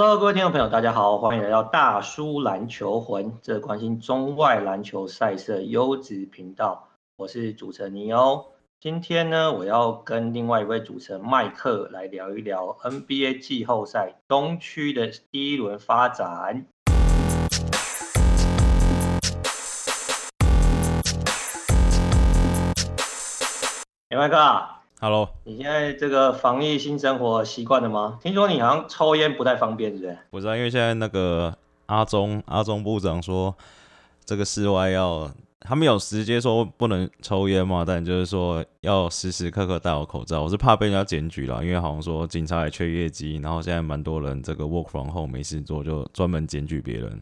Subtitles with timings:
[0.00, 6.88] Hello，各位听众朋友，大家好，欢迎来到大叔篮球魂，这关心中外篮球赛事的优质频道。
[7.16, 8.46] 我是主持人尼欧。
[8.78, 16.64] 今天呢，我要跟另外一位主持人麦克来聊一聊 NBA 季后赛东区的第一轮发展。
[24.10, 24.77] 哎，麦克。
[25.00, 28.18] Hello，你现在这个防疫新生活习惯了吗？
[28.20, 30.18] 听说你好像抽烟不太方便，是不是？
[30.30, 33.54] 不是啊，因为现在那个阿中阿中部长说，
[34.24, 35.30] 这个室外要
[35.60, 40.42] 他们有直接说不能抽烟嘛，但就是说要时时刻刻戴好口罩。
[40.42, 47.20] 我是怕被人家检举了，因为好像说警察也缺业绩，然后现在蛮多人这个 work from home 没事做，就专门检举别人。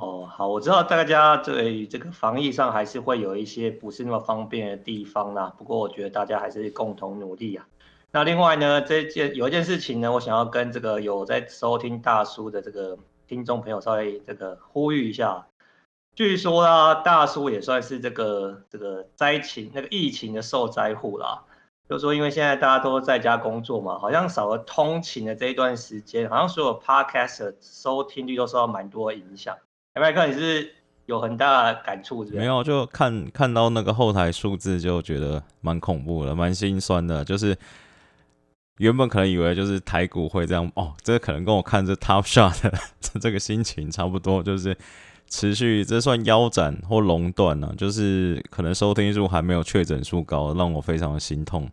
[0.00, 5.52] 哦，好，我知道大家对这个防疫上还是会有一些不是那么方便的地方啦。
[5.58, 7.68] 不过我觉得大家还是共同努力啊。
[8.10, 15.46] 那另外呢，这件有一件事情呢，我想要跟这个有在收听大叔的这个听众朋友稍微这个呼吁一下。
[16.16, 21.44] 据说啊，大叔也算是这个这个灾情那个疫情的受灾户啦。
[21.90, 29.54] 就说因为现在大家都在家工作嘛，好像少了通勤的这一段时间，好像所有 podcast 收听率都受到蛮多影响。
[29.94, 30.72] 麦克，你是
[31.06, 32.24] 有很大的感触？
[32.32, 37.24] 没有，就看看到那个后台数字，就觉得蛮恐怖的，蛮心酸的。
[37.24, 37.56] 就是
[38.78, 42.72] 原本可能以为就是台股会这样哦，这可能跟我看这 Top Shot 的
[43.20, 44.76] 这个心情差不多，就是
[45.28, 51.68] 持续这算腰斩或熔断呢，就是可能收听数还没有确诊数高，让我非常的心痛。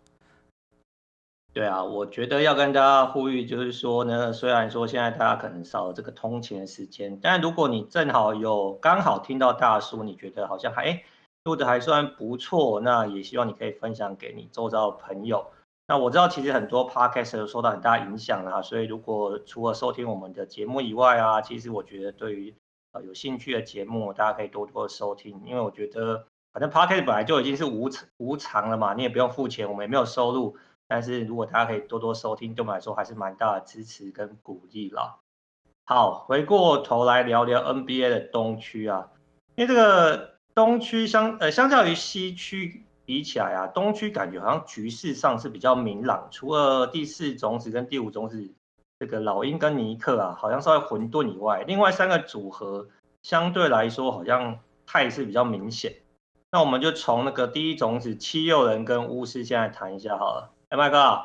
[1.58, 11.04] 对啊，我觉得要跟大家呼吁，就是说呢，虽然说现在大家可能少了这个通勤的时间，但如果你正好有刚好听到大叔，你觉得好像还哎
[11.46, 15.48] 录的还算不错，那也希望你可以分享给你周遭的朋友。
[15.88, 22.54] 那我知道其实很多 podcast 都受到很大影响啊，所以如果除了收听我们的节目以外啊，其实我觉得对于
[22.92, 30.56] 呃有兴趣的节目，大家可以多多收听，因为我觉得反正 podcast 本来就已经是无无偿了嘛，你也不用付钱，我们也没有收入。
[30.88, 35.18] 但是如果大家可以多多收听，对我们来说还是蛮大的支持跟鼓励啦。
[35.86, 39.10] 好，回过头来聊聊 NBA 的东区啊，
[39.56, 48.54] 因为这个东区相呃相较于西区比起来啊，东区感觉好像局势上是比较明朗，除了第四种子跟第五种子
[49.00, 52.88] 这个老鹰跟尼克啊，好像稍微混沌以外，另外三个组合
[53.24, 55.94] 相对来说好像态势比较明显。
[56.52, 60.54] 那我们就从那个第一种子七六人跟巫师现在谈一下好了。
[60.70, 61.18] 哎，麦哥，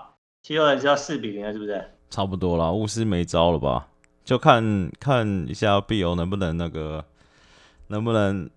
[0.43, 1.85] 七六人是要四比零了，是不是？
[2.09, 3.89] 差不多啦，巫师没招了吧？
[4.25, 7.05] 就看看一下 BO 能不能那个，
[7.89, 8.49] 能不能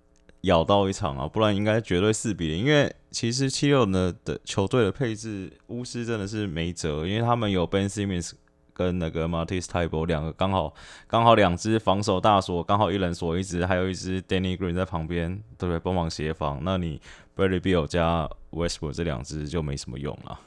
[0.41, 1.27] 咬到一场啊？
[1.27, 2.63] 不然应该绝对四比零。
[2.63, 8.33] 因为其实七六人的的球队的配置，巫师真的是没辙，因为他们有 Ben Simmons
[8.71, 10.71] 跟那个 Matisse Thybulle 两个刚好
[11.07, 15.79] 刚好两只防守大锁，刚好一人锁一只，还有一只 Danny Green 在旁边，对不对？
[15.79, 16.59] 帮忙协防。
[16.61, 17.01] 那你
[17.33, 20.39] b r a d l y Beal 加 Westbrook 这两只就没什么用了。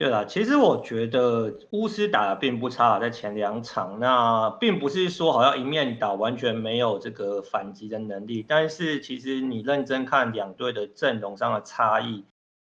[0.00, 8.42] 对啦，其实我觉得巫师打得并不差，在前两场，那并不是说好像一面倒，完全没有这个反击的能力。
[8.42, 12.24] 但是其实你认真看两队的阵容上的差异，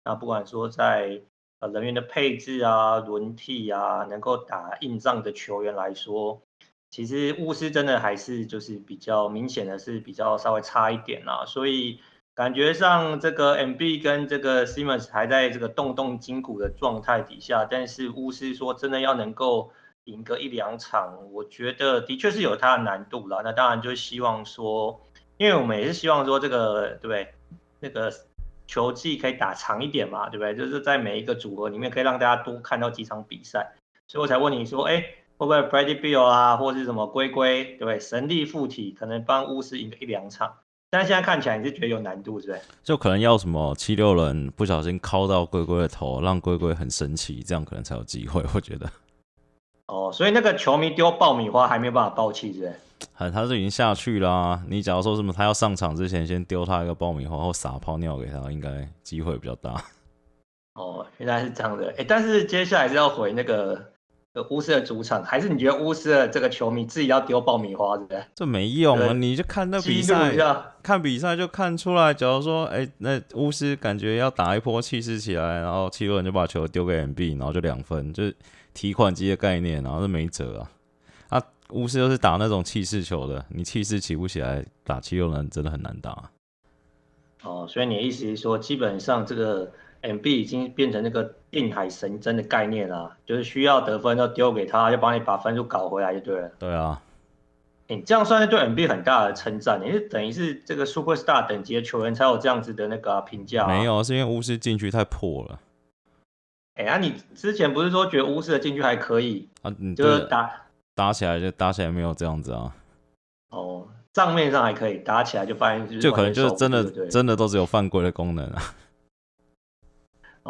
[0.04, 1.22] 那不管说在
[1.60, 6.42] 呃人员的配置啊、轮替啊，能够打硬仗的球员来说，
[6.90, 12.00] 其实巫师真的还是就是比较明显的是比较稍微差一点啦，所以。
[12.40, 19.70] 感觉上这个 MB 跟这个 Simmons 还在这个动动筋骨的状态底下，但是巫师说真的要能够
[20.04, 23.42] 赢个一两场，我觉得的确是有它的难度了。
[23.44, 25.02] 那当然就希望说，
[25.36, 27.34] 因为我们也是希望说这个对不对？
[27.78, 28.10] 那个
[28.66, 30.56] 球季可以打长一点嘛，对不对？
[30.56, 33.74] 就是在每一个组合里面可以让大家多看到几场比赛，
[34.08, 35.04] 所以我才问你说，哎，
[35.36, 38.00] 会不会 Brady Bill 啊，或是什么龟龟，对不对？
[38.00, 40.54] 神力附体，可能帮巫师赢个一两场。
[40.90, 42.60] 但现在看起来你是觉得有难度，是不是？
[42.82, 48.44] 就可能要什么七六人不小心敲到龟龟的头，让龟龟很生气，这样可能才有机会。
[48.52, 48.90] 我觉得。
[49.86, 52.74] 哦，所以那个球迷丢爆米花还没有办法爆气，是不是？
[53.14, 54.62] 很，他是已经下去啦、啊。
[54.68, 59.82] 你假如说什么，他要上场之前先丢他一个爆米花或撒泡尿给他，应该机会比较大。
[60.74, 61.86] 哦，原来是这样的。
[61.90, 63.89] 哎、欸，但是接下来是要回那个。
[64.48, 68.24] 巫师的主场，还是你觉得巫师的这个球迷自己要丢爆米花，是不是？
[68.36, 69.12] 这没用啊！
[69.12, 70.36] 你就看那比赛，
[70.84, 72.14] 看比赛就看出来。
[72.14, 78.36] 假如说，哎、欸，那巫师感觉要打一波气势起来，然后七六人就把球丢给 MB，然后就两分，就是
[78.72, 80.70] 提款机的概念，然后就没辙啊。
[81.30, 86.30] 啊，巫师又是打那种气势球的，你气势起不起来，打七六人真的很难打。
[87.42, 89.72] 哦，所以你的意思是说，基本上这个。
[90.02, 96.50] ，MB 已经变成那个定海神针的概念了，就是需要得分就丢给他，就帮你把分数搞回来就对了。
[96.58, 97.00] 对啊，
[97.88, 103.66] 你这样算是对 MB 很大的称赞，你是等于是这个 Superstar 等级的球员才有这样子的那个评价。
[103.66, 105.58] 没有，是因为巫师禁区太破了。
[106.76, 109.74] 哎呀，你之前不是说觉得巫师的禁区还可以啊？
[109.78, 110.50] 你就是打
[110.94, 112.74] 打起来就打起来没有这样子啊？
[113.50, 118.62] 哦，账面上还可以，打起来就发现就可能就是真的真的都只有犯规的功能啊。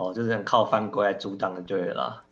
[0.01, 2.25] 哦，就是很靠犯规来阻挡的，对了。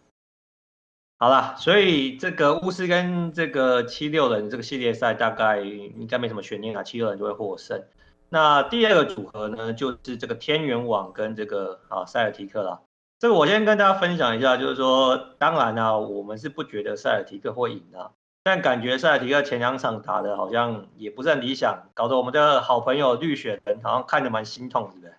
[1.19, 7.82] 好了，所以这个巫师跟这个七六人这个系列赛大概应该没什么悬念啊，七六人就会获胜。
[8.31, 12.81] 那第二个组合呢，就是这个天元网跟这个啊塞尔提克啦。
[13.19, 18.12] 这个我先跟大家分享一下，就是说，当然呢、我们是不觉得塞尔提克会赢的，
[18.44, 25.12] 但感觉塞尔提克前两场打的好像也不是很理想，搞得我们的好朋友绿血人好像看着蛮心痛的。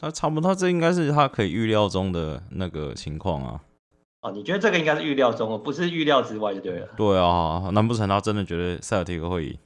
[0.00, 3.60] 他差不多，这应该是他可以预料中的那个情况啊。
[4.20, 6.88] 哦，你觉得这个应该是预料中，不是预料之外就对了。
[6.96, 9.58] 对啊，难不成他真的觉得塞尔提克会赢？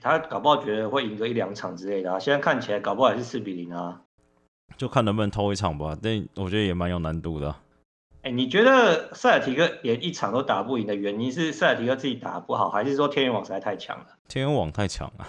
[0.00, 2.18] 他搞不好觉得会赢个一两场之类的啊。
[2.18, 4.00] 现在看起来搞不好还是四比零啊。
[4.76, 7.50] 就看能不能偷一场吧，但我觉得也蛮有难度的。
[8.22, 14.06] 哎、欸，你觉得塞尔提克连一场都打不赢的原因是塞尔提克自己打不好，还是说天元网实在太强了？
[14.28, 15.26] 天元网太强了，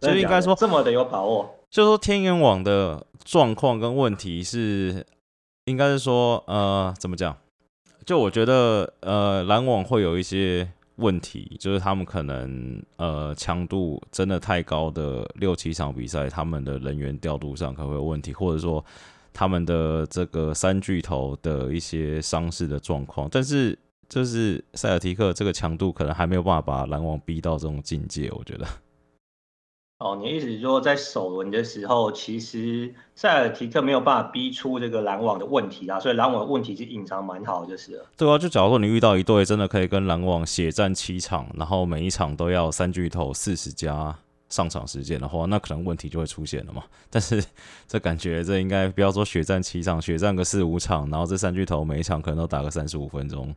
[0.00, 1.52] 就应该说这么的有把握。
[1.72, 5.06] 就是说天元网的状况跟问题是，
[5.64, 7.34] 应该是说，呃，怎么讲？
[8.04, 18.84] 就我觉得，呃，篮网会有一些问题，就是他们可能，呃，强度真的太高的六七场比赛，他们的人员调度上可能会有问题，或者说
[19.32, 23.26] 他们的这个三巨头的一些伤势的状况。
[23.32, 23.78] 但是，
[24.10, 28.66] 就是塞尔提克这个强度可能还没有办法把篮网逼到这种境界，我觉得。
[30.02, 38.04] 哦，你的意思是说，在首轮的时候，其实塞尔提克没有办法逼出这个篮网的问题啊，所以篮网的问题是隐藏蛮好，就是了。
[38.16, 44.16] 对啊，就假如说你遇到一队真的可以跟篮网血战七场，然后每一场都要三巨头四十加
[44.48, 46.82] 上场时间的话，那可能问题就会出现了嘛。
[47.08, 47.42] 但是
[47.86, 53.54] 这感觉这应该不要说血战七场，血战个四五场，然后这三巨头每一场可能都打个三十五分钟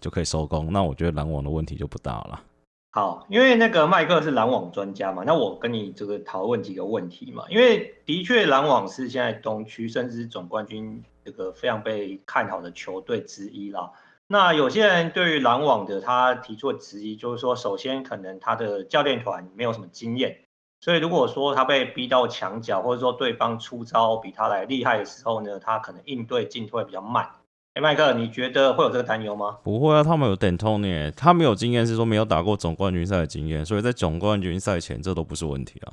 [0.00, 2.40] 就可以收工，那我觉得篮网的问题就不大了。
[2.92, 7.44] 好，因为那个麦克是篮网专家嘛，那我跟你这个讨论几个问题嘛。
[7.48, 13.92] 因为的确篮网是现在东区甚至总冠军这个非常被看好的球队之一啦。
[14.26, 20.38] 那有些人对于篮网的他提出的质疑，就是说，首先可能他的教练团没有什么经验，
[20.80, 27.28] 所以如果说他被逼到墙角，或者说对方出招比他来厉害的时候呢，他可能应对进退比较慢。
[27.74, 29.58] 哎，麦克，你觉得会有这个担忧吗？
[29.62, 35.92] 不会啊，他们有 D'Antoni，他没有经验，是说没有打过总冠军赛的经验，所以在总冠军赛前这都不是问题啊。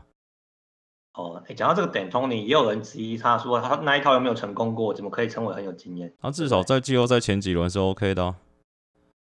[1.14, 6.12] 哦，哎，讲到这个 D'Antoni，也有人质疑他说他那一套有没有成功过，怎么可以称为很有经验？
[6.20, 8.36] 他至少在季后赛前几轮是 OK 的啊。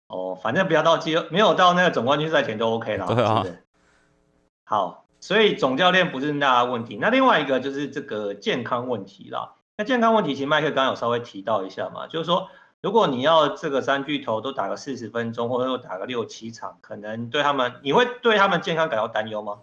[0.08, 3.06] 哦，反正不要到季后，没有到那个总冠军赛前都 OK 了。
[3.14, 3.46] 对啊。
[4.64, 9.54] 好，所以总教练不是大问题，那另外一个就是这个健康问题啦。
[9.78, 12.48] 那健康问题，其实麦克刚刚有稍微提到一下嘛，就是说，
[12.82, 19.58] 如果你要这个三巨头都打个四十分钟，或者说打个六七场，可能对他们，你会对他们健康感到担忧吗？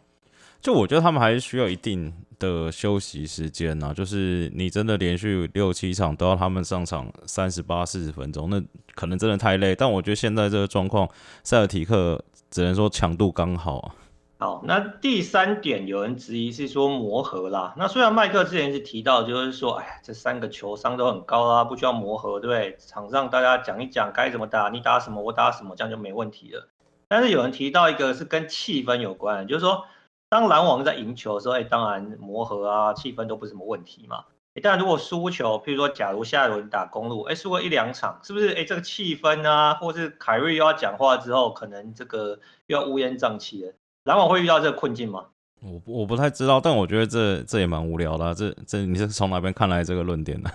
[0.60, 8.62] 就我觉得他们还是需要一定的休息时间呐，就是你真的连续六七场都要他们上场三十八、四十分钟，那
[8.96, 9.74] 可能真的太累。
[9.74, 11.08] 但我觉得现在这个状况，
[11.44, 13.95] 塞尔提克只能说强度刚好啊。
[14.42, 17.74] 好，那第三点有人质疑是说磨合啦。
[17.76, 22.78] 那虽然麦克之前是提到，就是说，哎呀，这三个球商都很高啦，不需要磨合，对不对？
[22.80, 26.69] 场上大家讲一讲该怎么打，你打什么我打什么，这样就没问题了。
[27.10, 29.84] 但是有人提到一个是跟气氛有关，就是说，
[30.30, 34.24] 当篮网在赢球的时候，哎，当然磨合啊，气氛都不是什么问题嘛。
[34.56, 38.54] 哎，但如果输球，譬如说，假如下一轮打公路，哎，输个一两场，是不是？
[38.54, 43.74] 哎，这个气氛啊，或是凯瑞又要讲话之后，可能这个又要乌烟瘴气了。
[44.09, 45.23] 篮网会遇到这个困境吗？
[45.61, 48.33] 我我不太知道，但我觉得这这也蛮无聊的啊。
[48.33, 50.49] 这这你是从哪边看来这个论点的？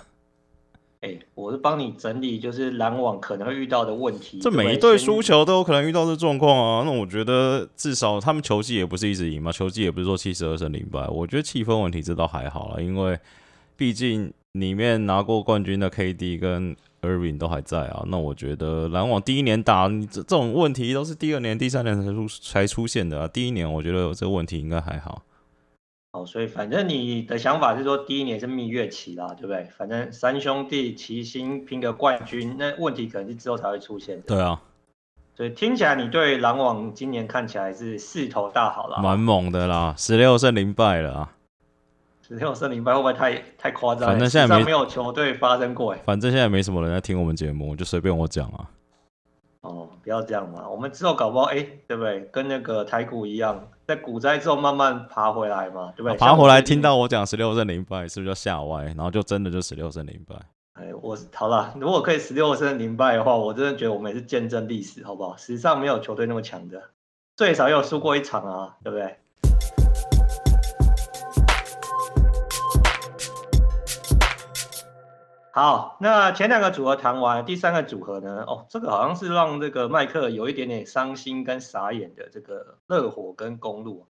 [1.02, 4.40] 哎、欸，我是帮你整理，就是篮网可能会遇到的问题。
[4.40, 6.82] 这每一队输球都有可能遇到这状况啊。
[6.84, 11.06] 那我觉得至少他们球季也不是一直赢嘛，球季也不是说七十二胜零败。
[11.06, 13.16] 我觉得气氛问题这倒还好了，因为
[13.76, 23.28] 毕竟里面拿过冠军的 KD 跟 Irving 都还在啊，那我觉得篮网第一年打你这这种问题都是第二年、第三年才出才出现的啊。
[23.28, 25.22] 第一年我觉得这个问题应该还好。
[26.12, 29.64] 哦，所以反正你的想法是说第一年是蜜月期啦，对不对？
[29.76, 34.20] 反正三兄弟齐心拼个冠军，那问题可能是之后才会出现。
[34.22, 34.60] 对啊，
[35.36, 41.32] 所以听起来你对篮网今年看起来是势头大好了，蛮猛的啦，十六胜零败了啊。
[42.34, 44.08] 十六胜零败会不会太太夸张？
[44.08, 46.00] 反正现在没没有球队发生过哎。
[46.04, 48.68] 反正现在没什么人在听我们节目，就随便我讲啊。
[49.60, 52.20] 哦，不要这样嘛，我们之后搞不好哎，对不对？
[52.32, 56.18] 跟那个台股一样，在股灾之后慢慢爬回来嘛，对不对？
[56.18, 58.84] 爬回来听到我讲十六胜零败，是不是就吓歪？
[58.84, 60.34] 然后就真的就十六胜零败。
[60.74, 65.36] 哎，我好了，如果可以十六胜零败的话，我真的觉得我们也是见证历史，好不好？
[65.36, 66.82] 史上没有球队那么强的，
[67.36, 69.16] 最少也有输过一场啊，对不对？
[75.54, 78.42] 好，那前两个组合谈完，第三个组合呢？
[78.42, 84.08] 哦，这个好像是让这个麦克有一点点伤心跟傻眼的这个热火跟公鹿。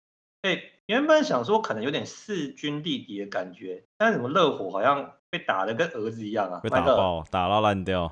[0.42, 6.58] 哎，原本想说可能有点势均力敌的感觉，但是怎么热火好像被打得跟儿子一样啊？
[6.58, 8.10] 被打爆，打到烂掉。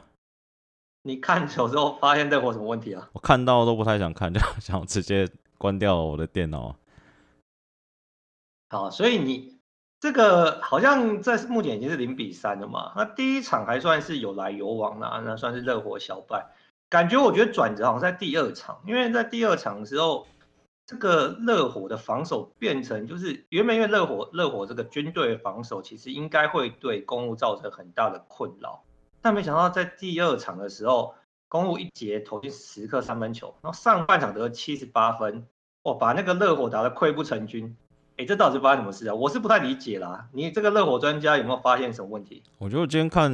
[1.03, 3.11] 你看球之后发现热火什么问题啊？
[3.13, 5.29] 我看到都不太想看， 就想直接
[5.59, 6.77] 关掉我的电脑。
[8.69, 9.56] 好，所以你。
[10.07, 12.93] 这个好像在目前已经是零比三了嘛？
[12.95, 16.47] 那第一场还算是有来有往啦，那算是热火小败。
[16.89, 20.29] 感觉我觉得转折好像在第二场，因为在第二场的时候，
[20.87, 28.85] 这个热火的防守变成就是原本因为热火热火这个军队防守其实应该会对公鹿造成很大的困扰，
[29.21, 31.17] 但没想到在第二场的时候，
[31.49, 35.49] 公鹿一节投进十颗三分球，然后上半场得七十八分，
[35.83, 37.77] 哇，把那个热火打得溃不成军。
[38.17, 39.15] 哎，这到底是发生什么事啊？
[39.15, 40.27] 我是不太理解啦。
[40.33, 42.43] 你这个热火专家有没有发现什么问题？
[42.57, 43.31] 我觉得今天看，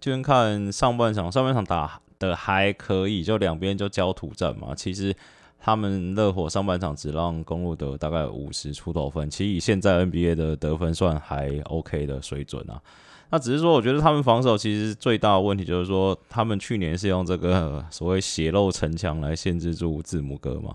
[0.00, 4.74] 今天看上半场，上半场打的还可以，就两边就焦土战嘛。
[4.74, 5.14] 其实
[5.60, 12.82] 他们热火上半场只让公鹿得大概五十出头分，其实以现在 NBA 的得分算还 OK 的水准啊。
[13.30, 20.74] 那只是说，我觉得他们防守其实最大的问题就是说，他们去年是用这个 所谓血肉城墙来限制住字母哥嘛，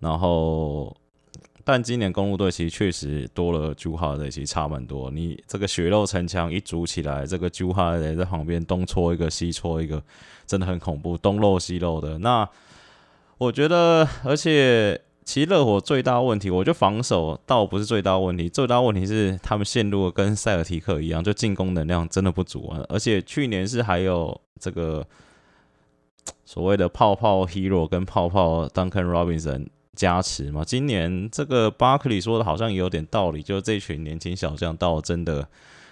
[0.00, 0.94] 然后。
[1.66, 5.10] 但今年公路队其实确实多了 Jrue Holiday，其实差蛮多。
[5.10, 10.02] 你这个血肉城墙一组起来，这个 Jrue Holiday 在旁边东戳一个西戳一个，
[10.46, 12.18] 真的很恐怖，东漏西漏的。
[12.18, 12.46] 那
[13.38, 22.84] 我觉得，而且其实热火最大问题，我觉得防守倒不是最大问题，最大问题是他们陷入了跟塞尔提克一样，就进攻能量真的不足啊。
[22.90, 25.06] 而且去年是还有这个
[26.44, 29.68] 所谓的泡泡 Hero 跟泡泡 Duncan Robinson。
[29.94, 35.46] 加持嘛，今年这个巴克利说的好像也有点道理，就是这群年轻小将到真的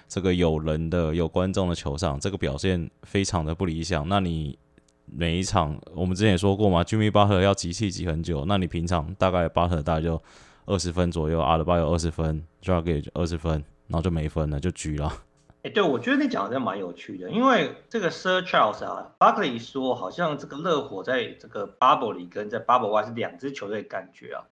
[0.09, 4.09] 这个有人的、有观众的球场，这个表现非常的不理想。
[4.09, 4.59] 那你
[5.07, 10.23] 每一场，我们之前也说过嘛，Jimmy Butler 要集气集很久，那你平常大概巴特大概就
[10.67, 13.53] 二十分左右，阿德巴有二十分，Dragic 二十分，
[13.89, 15.13] 然后就没分了，就局了。
[15.63, 24.43] 哎，对，我觉得你讲的真蛮有趣的，因为这个 Sir Charles 啊，Buckley 说好像这个热火在这个 Bubble 里跟在 Bubble 外是两支球队的感觉啊。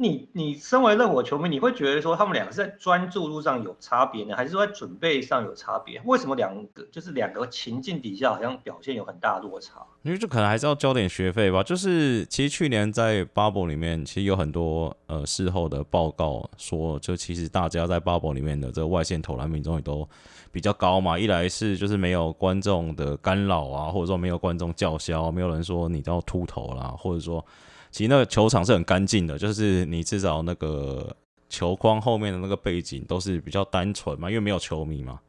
[0.00, 6.00] 你你身为热火球迷，你会觉得说他们两个是在专注度上有差别呢，还是说在准备上有差别？
[6.06, 9.82] 为什么两个就是两个情境底下好像表现有很大落差？
[10.02, 11.62] 因为这可能还是要交点学费吧。
[11.62, 20.08] 就是其实去年在 Bubble 里面，其实有很多呃事后的报告说，就其实大家在 Bubble 里面的这个外线投篮命中率都
[20.50, 21.18] 比较高嘛。
[21.18, 27.44] 一来是就是没有观众的干扰啊，或者说没有观众叫嚣，没有人说你都要秃头啦，或者说。
[27.90, 31.14] 其实那个球场是很干净的，就是你至少那个
[31.48, 35.20] 球框后面的那个背景都是比较单纯嘛，因为没有球迷嘛。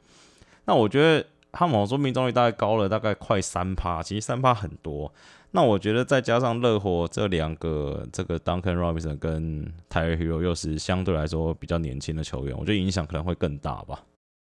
[0.66, 5.12] 那我觉得他们说命中率大概高了大概快三趴，其实三趴很多。
[5.54, 14.02] 那我觉得再加上热火这两个，这个 Duncan Robinson 跟 t y r e Hero 又是相对来说比较年轻的球员，我觉得影响可能会更大吧。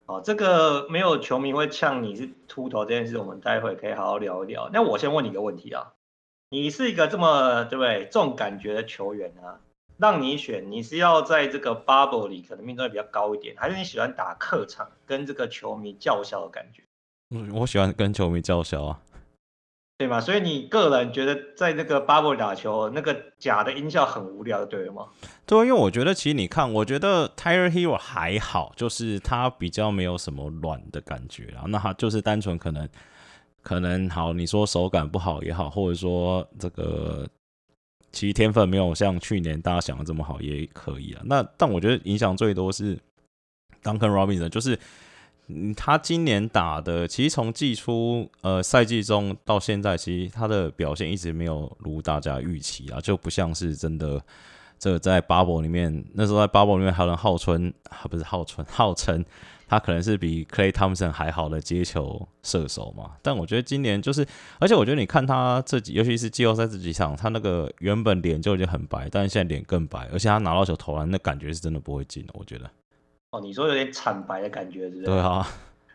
[0.06, 4.68] 哦，这个没有球迷会呛你是秃头这件事，我们待会可以好好聊一聊。
[4.72, 5.92] 那我先问你一个问题啊。
[6.50, 9.58] 你是一个这么对不对重感觉的球员啊？
[9.98, 16.82] 让你选，你是要在这个 bubble 里可能命中率比较高一点，还是你喜欢打客场跟这个球迷叫嚣的感觉？
[17.30, 19.00] 嗯，我喜欢跟球迷叫嚣啊，
[19.98, 20.20] 对吗？
[20.20, 25.08] 所以你个人觉得在那个 bubble 打球，那个假的音效很无聊，对吗？
[25.46, 32.88] 对，因为我觉得其实你看，我觉得 Tyler Herro 还好，就是他比较没有什么软的感觉啊，那他就是单纯可能。
[33.66, 37.28] 可能好，你说手感不好也好，或者说这个
[38.12, 41.22] 其实天分没有像去年大家想的这么好，也可以啊。
[41.24, 42.96] 那但我觉得影响最多是
[43.82, 44.78] Duncan Robinson，就是
[45.74, 54.22] 他今年打的，其实从季初呃赛季中到现在，其实他的表现一直没有如大家预期啊，就不像是真的
[54.78, 57.72] 这个在 Bubble 里面，那时候在 Bubble 里面还能号称，
[58.10, 59.24] 不是号称号称。
[59.68, 64.24] 他可能是比 Clay Thompson 还好的接球射手嘛，但我觉得今年就是，
[64.60, 72.70] 而且我觉得你看他这几，尤其是季后赛这几场，他那个原本脸就已经很白，但是现在脸更白，而且他拿到球投篮，那感觉是真的不会进的，我觉得。
[73.32, 75.04] 哦，你说有点惨白的感觉，是不是？
[75.06, 75.44] 对啊。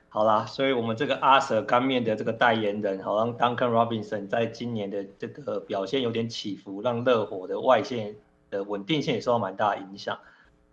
[0.09, 8.13] 好啦，所以我们这个阿 Sir 干面的这个代言人，好像 Duncan Robinson 在今年的这个表现有点起伏，让热火的外线
[8.51, 10.19] 的稳定性也受到蛮大的影响。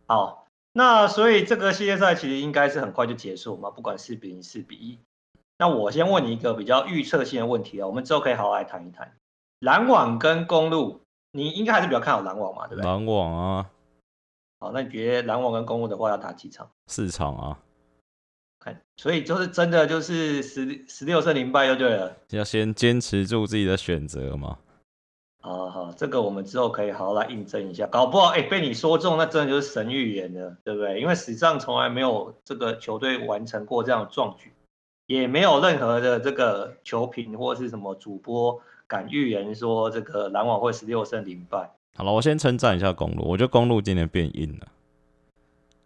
[0.06, 4.98] 好，那所以这个系列赛其实应该是很快就结束嘛，不管四比零、四比一。
[5.56, 9.16] 那我先问你一个比较预测性的问题啊，我们之后可以好好来谈一谈
[9.60, 11.00] 篮网跟公路，
[11.32, 12.84] 你应该还是比较看好篮网嘛，对不对？
[12.84, 13.70] 篮网啊。
[14.60, 16.70] 好，那你觉得篮网跟公路的话要打几场？
[16.86, 17.58] 四场啊。
[18.60, 22.16] 看，所以就是真的就是十十六胜零败就对了。
[22.30, 24.58] 要先坚持住自己的选择嘛。
[25.40, 27.86] 好好，这个我们之后可以好好来印证一下。
[27.86, 31.00] 搞不好哎、欸，被你说中，那真的就是神预言了，对不对？
[31.00, 34.52] 因为史上从来没有这个球队完成过这样的壮举，
[35.06, 41.70] 也没有任何的这个球评或是什么主播敢预言说这个篮网会十六胜零败。
[41.96, 44.66] 好了，我先称赞一下公路，我觉得公路今年变硬了，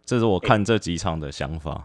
[0.03, 1.71] 这是我看这几场的想法。
[1.71, 1.83] 欸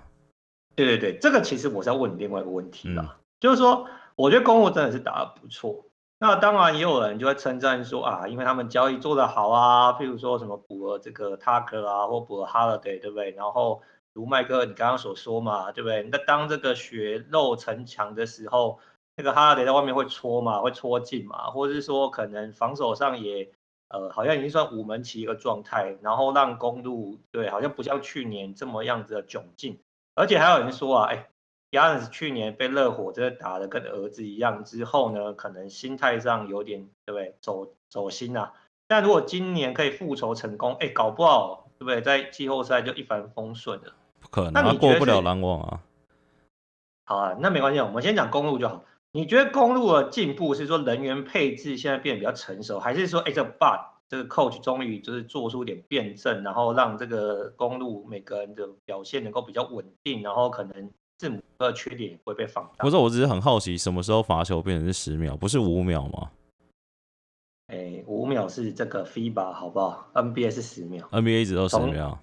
[0.75, 3.85] 对对对，这个其实我是要问你另外一个问题啦，嗯、就是说，
[4.15, 5.85] 我觉得公路真的是打得不错。
[6.21, 13.31] 那当然也有人就会称赞说啊，因为他们交易做得好啊，譬如说什么补了这个 Tucker 啊，或补了 Holiday，对不对？
[13.31, 13.83] 然后
[14.15, 16.03] 如麦克你刚刚所说嘛，对不对？
[16.11, 18.81] 那当这个血肉城墙的时候，
[19.15, 23.53] 那个 Holiday 在外面会戳嘛，会戳进嘛，或者是说可能防守上也
[23.89, 29.79] 呃好像已经算五门齐一个状态，然后让公路对好像不像去年这么样子的窘境。
[30.17, 31.29] 而且还有人说啊，哎
[31.71, 38.53] ，Giannis 去年被热火真的打得跟儿子一样之后呢，可能心态上有点对不对，走走心啊。
[38.87, 43.93] 但如果今年可以复仇成功，哎，搞不好对不对，在季后赛就一帆风顺了。
[44.21, 45.81] 不可能，那你过不了篮网啊。
[47.05, 48.85] 好啊，那没关系，我们先讲公路就好。
[49.13, 53.81] 你觉得公路的进步是说人员配置现在变得比较成熟，还是说哎这 but？
[54.11, 62.85] 这个 coach 终于就是做出点辩证，然后让这个公路每个人的表现能够比较稳定，然后可能字母哥的缺点也不会被放大。
[62.85, 66.31] 不是，我只是很好奇，什么时候罚球变成是十秒，不是五秒吗？
[67.67, 72.19] 哎，五秒是这个 FIBA 好不好？NBA 是十秒，NBA 一直都十秒。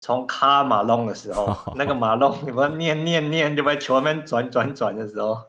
[0.00, 5.42] 从卡马龙的时候， 那个马龙你们念念念就被球门转转转的时候，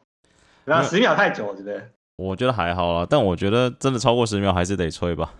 [0.66, 1.90] 然后十秒太久，对不对？
[2.16, 5.34] 我觉得还好啦，但我觉得真的超过十秒还是得吹吧。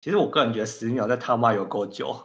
[0.00, 2.16] 其实我个人觉得十秒在他妈有够久，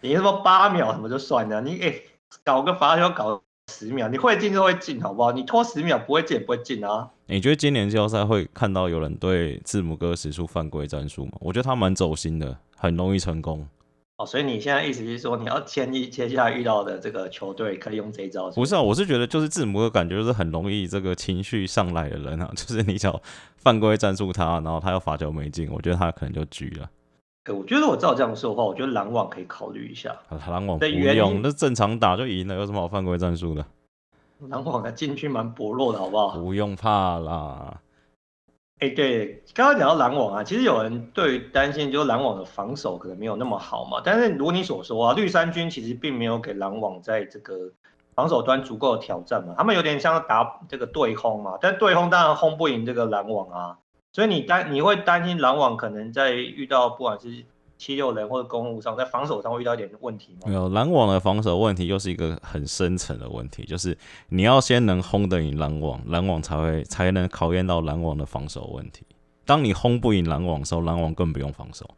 [0.00, 2.04] 你什么八秒什么就算了，你哎、欸、
[2.44, 5.32] 搞个罚球搞十秒，你会进就会进，好不好？
[5.32, 7.08] 你拖十秒不会进也不会进啊。
[7.26, 11.32] 你觉得今年季后赛会看到有人对字母哥使出犯规战术吗？
[11.40, 13.66] 我觉得他蛮走心的，很容易成功。
[14.16, 18.60] 哦，所以你现在意思是说，你要建议接下来遇到的这个球队可以用这一招是不是？
[18.60, 23.22] 不是啊，我是觉得就是字母哥感觉就是很容易这个情绪上来的人啊， 就是你只要
[23.56, 26.90] 犯规战术他，然后他要罚球没进，我觉得他可能就局了。
[27.48, 30.14] 我觉得我照这样说的话，我觉得篮网可以考虑一下。
[30.48, 33.64] 篮网不用，那正常打就赢了，有什么好犯规战术的？
[34.48, 36.38] 篮网的禁区蛮薄弱的，好不好？
[36.38, 37.80] 不用怕啦。
[38.78, 44.00] 哎、欸，对，刚刚讲到篮网啊，其实有人对担心，就是篮网的防守可能没有那么好嘛。
[44.04, 47.72] 但是如你所说啊，绿衫军其实并没有给篮网在这个
[48.14, 49.54] 防守端足够的挑战嘛。
[49.56, 53.78] 他们有点像打这个对轰嘛，但对轰当然轰不赢这个篮网啊。
[54.12, 57.44] 所以你担你会担心篮网可能在遇到不管是
[57.78, 60.48] 七六人或者公路上，在防守上会遇到一点问题吗？
[60.48, 63.96] 没有，篮网的防守问题又是一个很深层的问题，就是
[64.28, 69.06] 你要先能轰得赢篮网，篮网才会才能考验到篮网的防守问题。
[69.46, 71.88] 当你轰不赢篮网的时候，篮网更不用防守。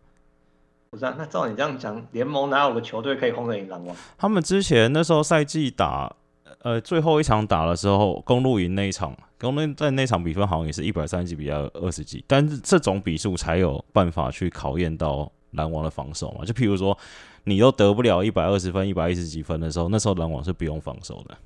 [0.91, 3.97] 不是啊，那照你这样讲，联盟哪有个球队可以轰得赢篮网？
[4.19, 6.15] 他们之前那时候赛季打。
[6.63, 16.45] 呃，最后一场打的时候，公路赢那一场，公路在那场比分好像也是一百三十几比二十几，但是这种比数才有办法去考验到篮网的防守嘛。
[16.45, 16.97] 就譬如说，
[17.43, 21.37] 你都得不了一百二十分、一百一十几分的时候，那时候篮网是不用防守的。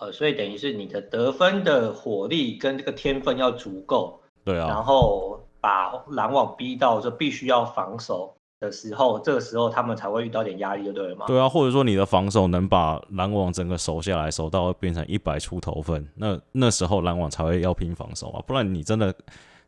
[0.00, 8.32] 呃，所以等于是你的得分的火力跟这个天分要足够，对啊，然后把篮网逼到就必须要防守。
[8.62, 11.26] 的时候，这个时候他们才会遇到点压力，就对了吗？
[11.26, 19.12] 对啊，或者说你的防守能把篮网整个守下来，守到变成一百出头分，那那时候篮网才会要拼防守啊，不然你真的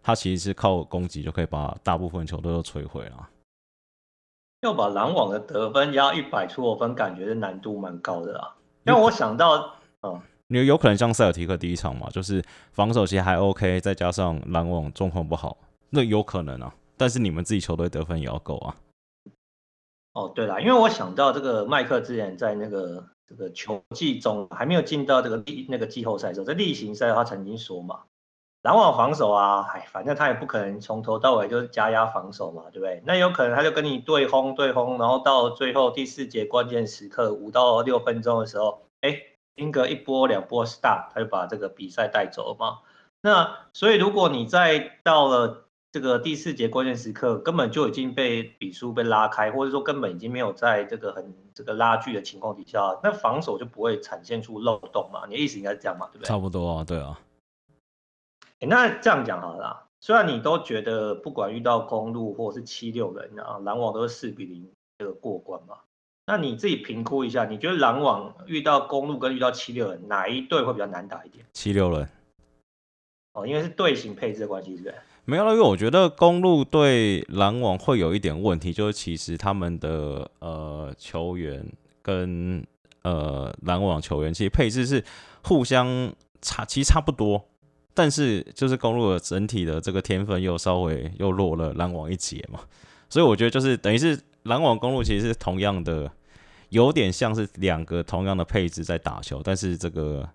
[0.01, 3.29] 他其实是靠攻击就可以把大部分球队都摧毁了。
[4.63, 8.55] 要把篮网的得分压一百出头分，感觉是难度蛮高的啊。
[8.87, 15.57] 因为我想到，嗯，你有可能像塞尔提克第一场嘛，就是防守其实还 OK，再加上篮网状况不好，
[15.91, 16.73] 那有可能啊。
[16.97, 18.77] 但是你们自己球队得分也要够啊。
[20.15, 28.03] 哦，对了，因为我想到这个麦克之前在那个这个球季中还没有进到这个例那个季后赛的时候，在例行赛他曾经说嘛，
[28.63, 33.03] 篮网防守啊，哎，反正他也不可能从头到尾就是加压防守嘛，对不对？
[33.05, 39.21] 那有可能他就跟你对轰对轰，然后到最后第四节关键时刻五到六分钟的时候，哎，
[39.57, 42.79] 英格一波两波 star，他就把这个比赛带走了嘛。
[43.21, 45.64] 那所以如果你再到了
[45.95, 55.25] 这个第四节关键时刻，根本就已经被比数被拉开，或者说根本已经没有在这个很这个拉锯的情况底下，那防守就不会产现出漏洞嘛？
[55.29, 56.09] 你的意思应该是这样嘛？
[56.09, 56.27] 对不对？
[56.27, 57.21] 差不多啊，对啊。
[58.59, 65.79] 那这样讲好了啦，虽然你都觉得不管遇到公路或者是七六人啊，篮网都是四比零这个过关嘛，
[66.27, 71.47] 那你自己评估一下，你觉得篮网遇到公路跟遇到七六人哪一队会比较难打一点？
[71.53, 72.09] 七六人。
[73.35, 74.95] 哦，因为是队形配置的关系，是不是？
[75.25, 81.67] 没有了，因为我觉得公路对篮网会有一点问题，就是其实他们的呃球员
[82.03, 82.65] 跟
[83.03, 85.03] 呃篮网球员其实配置是
[85.43, 87.43] 互相差，其实差不多。
[87.97, 92.59] 但是就是公路的整体的这个天分又稍微又弱了篮网一截嘛，
[93.09, 96.11] 所以我觉得就是等于是篮网公路其实是同样的，
[96.71, 100.29] 有点像是两个同样的配置在打球，但是这个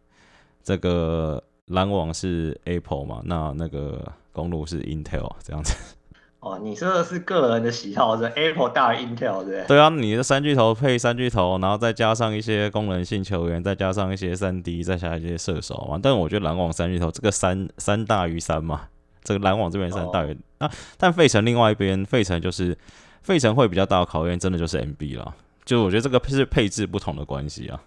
[0.64, 5.76] 这个篮网是 Apple 嘛，那那个公路是 Intel 这样子。
[6.40, 9.66] 哦，你说的是个人的喜好，是 Apple 大于 Intel，对不对？
[9.68, 16.00] 对啊，你的三巨头配三巨头，然后再加上一些功能性球员，再加上一些三 D，再加上一些射手嘛。
[16.02, 18.84] 但我觉得篮网三巨头这个三三大于三嘛，
[19.22, 20.72] 这个篮网这边三大于、哦、啊。
[20.98, 22.78] 但费城另外一边，费城就是
[23.22, 25.36] 费城会比较大的考验，真的就是 MB 了。
[25.66, 27.82] 就我觉得这个是配置不同的关系啊。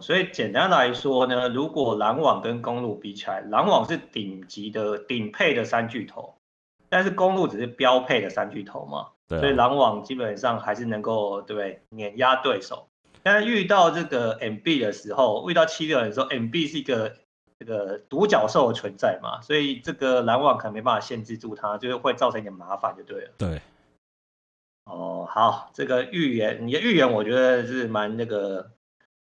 [0.00, 6.34] 哦，所以简单来说呢，如果篮网跟公路比起来，篮网是顶级的顶配的三巨头。
[6.88, 12.88] 但是公路只是标配的三巨头嘛，对啊，所以篮网基本上还是能够对不对碾压对手。
[13.22, 17.14] 但是遇到这个 MB 的时候，遇到七六人的时候，MB 是一个
[17.60, 23.30] 这个独角兽的存在嘛，所以这个篮网可能没办法限制住他，就是会造成一点麻烦就对了。
[23.38, 23.60] 对。
[24.86, 28.72] 哦，好，这个预言，你的预言我觉得是蛮那个，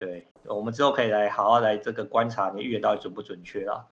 [0.03, 3.85] 对，我们之后可以来好好来这个观察你预言到底准不准确啊。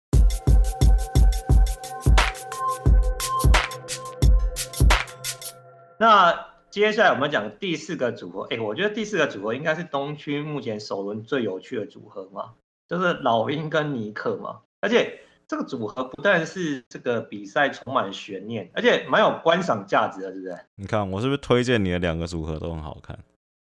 [5.98, 12.54] 那接下来我们讲第四个组合，哎，我觉得第四个组合应该是东区目前首轮最有趣的组合嘛，
[12.88, 14.60] 就是老鹰跟尼克嘛。
[14.80, 20.58] 而且这个组合不但是这个比赛充满悬念，而且蛮有观赏价值的，是不是？
[20.76, 23.18] 你看我是不是推荐你的两个组合都很好看？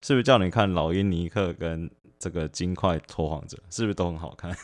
[0.06, 1.90] 是不是叫你看老鹰尼克跟
[2.24, 4.56] 这个金块拓荒者，是不是都很好看？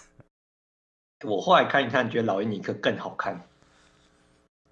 [1.27, 3.41] 我后来看一看，觉得老鹰尼克更好看。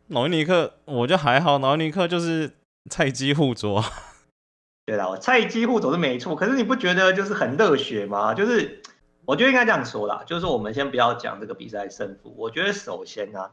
[0.07, 2.53] 老鹰尼克我觉得还好，老鹰尼克就是。
[2.89, 3.83] 菜鸡互啄，
[4.87, 8.33] 对啦，我菜鸡互啄是没错，可是你不觉得就是很热血吗？
[8.33, 8.81] 就是
[9.25, 12.33] 我觉得应该这样说啦，就是我们先不要讲这个比赛胜负。
[12.37, 13.51] 我觉得首先呢、啊，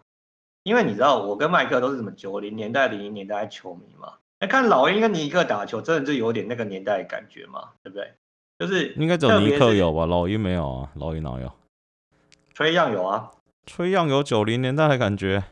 [0.63, 8.15] 因为你知道我跟麦克都是什么九零年代、零零年代的球迷嘛，那，看老鹰跟尼克打球，真的就有点那个年代的感觉嘛，对不对？
[8.67, 11.53] 就是应该只有尼克有吧，老鹰没有啊，老鹰哪有？
[12.55, 13.31] 崔样有啊，
[13.67, 15.45] 崔样有九零年代的感觉，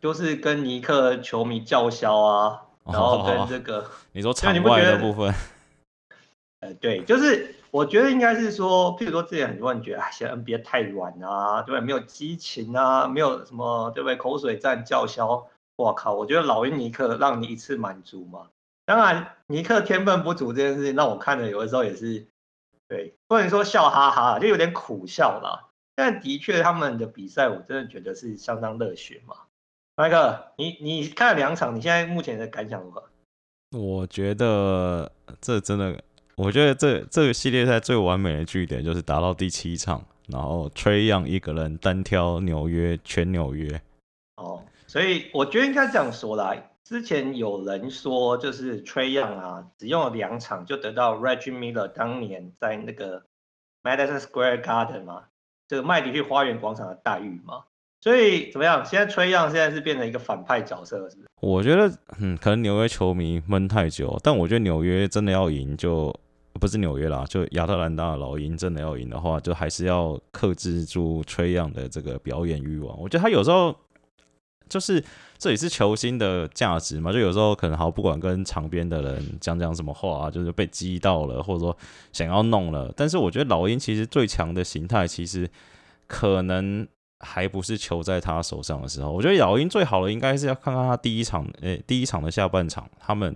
[0.00, 2.60] 就是跟尼克球迷叫嚣啊。
[2.84, 5.34] 然后跟这个， 你说场外的部分，
[6.60, 11.80] 呃，对，就是我觉得应该是说，譬如说之前很多人觉得，哎，现在 NBA 太软啊，对不对？
[11.80, 14.16] 没有激情啊，没有什么，对不对？
[14.16, 18.48] 口水战叫嚣，我靠，我觉得老鹰尼克让你一次满足嘛。
[18.84, 22.26] 当然，尼克天分不足这件事情，让我看了有的时候也是，
[22.94, 25.68] 对，不能说笑哈哈，就有点苦笑啦。
[25.96, 29.34] 但的确，他们的比赛我真的觉得是相当热血嘛。
[29.96, 33.02] 麦克，你你看了两场，你现在目前的感想如何？
[33.76, 36.00] 我觉得这真的，
[36.36, 43.82] 我觉得这这个系列赛最完美的据点就是打到第七场，然后 Trae Young 一个人单挑纽约，全纽约。
[44.36, 46.54] 哦，所以我觉得应该这样说啦。
[46.84, 53.24] 之前有人说，就是 Trae Young 啊，只用了两场就得到 Reggie Miller 当年在那个
[53.82, 55.24] Madison Square Garden 嘛，
[55.66, 57.64] 这个麦迪逊花园广场的待遇嘛。
[58.02, 58.84] 所以怎么样？
[58.84, 61.26] 现在崔样现在是变成一个反派角色，是不是？
[61.40, 66.14] 我觉得，嗯，可能纽约球迷闷太久，但我觉得纽约真的要赢，就
[66.60, 73.00] 不是纽约啦，就亚特兰大的老鹰真的要赢的话，就还是要克制住崔样的这个表演欲望。
[73.00, 73.74] 我觉得他有时候
[74.68, 75.02] 就是
[75.38, 81.76] 这也是球星的价值嘛，就有时候可能好不管跟场边的人讲讲什么话，啊就是被激到了，或者说
[82.12, 82.92] 想要弄了。
[82.96, 85.50] 但是我觉得老鹰其实最强的形态，其实
[86.06, 86.86] 可能。
[87.20, 93.34] 还不是球在他手上的时候，我觉得老鹰最好的应该是要看看他第一场，诶、第一场的下半场，他们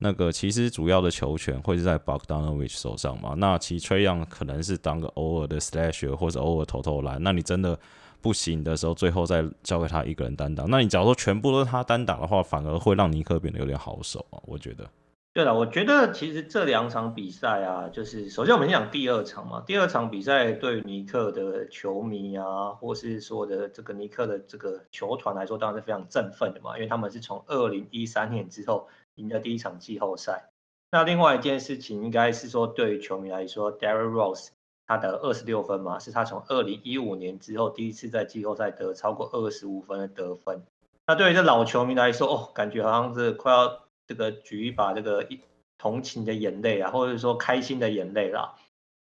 [0.00, 3.32] 那个其实主要的球权会是在 Bogdanovic 手上嘛。
[3.38, 7.22] 那其实 Trae Young 可能是当个偶尔的 slasher 或者偶尔投投篮。
[7.22, 7.78] 那你真的
[8.20, 10.64] 不行的时候，最后再交给他一个人单打。
[10.64, 14.88] 那你假如说全部都是他单打的话，反而会让尼克变得有点好手啊，我觉得。
[15.32, 19.62] 对了，我觉得其实这两场比赛啊，就是首先我们先讲第二场嘛。
[19.66, 30.48] 第二场比赛对尼克的球迷啊，或是说的这个尼克的这个球团来说，当然是非常振奋的嘛，因为他们是从二零一三年之后赢得第一场季后赛。
[30.90, 34.48] 那另外一件事情应该是说，对于球迷来说，Derrick Rose
[34.86, 40.62] 他得二十六分嘛，是他从二零一五年之后第一次在季后赛得超过二十五分的得分。
[41.06, 43.80] 那对于这老球迷来说，哦，感觉好像是快要。
[44.08, 45.40] 这个举一把这个一
[45.78, 48.54] 同情的眼泪啊，或者说开心的眼泪啦。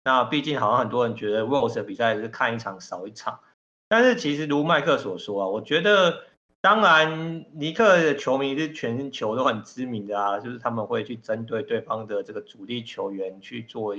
[0.05, 3.41] 那毕竟好像很多人觉得 Rose 的比赛是看一场少一场，
[3.89, 6.23] 但是其实如麦克所说啊，我觉得
[6.63, 13.95] 当然尼克的球迷是全球都很知名的啊，就是他们会去针对对方的这个主力球员去做，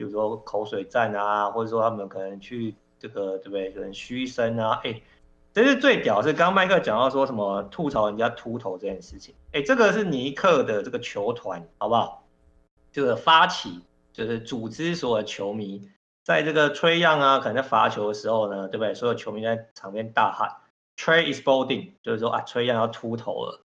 [0.00, 4.98] 比如说口水战啊，或者说他们可能去这个对不对，可能嘘声啊，哎。
[5.52, 12.22] 这是最屌，是刚刚麦克讲到说什么吐槽人家秃头这件事情，哎，这个是尼克的这个球团，好不好？
[12.92, 13.80] 这个发起
[14.12, 15.90] 就是组织所有球迷，
[16.24, 18.94] 在这个吹样啊，可能在罚球的时候呢，对不对？
[18.94, 20.54] 所有球迷在场边大喊
[20.96, 23.60] Trae is balding，就是说啊吹样要秃头了。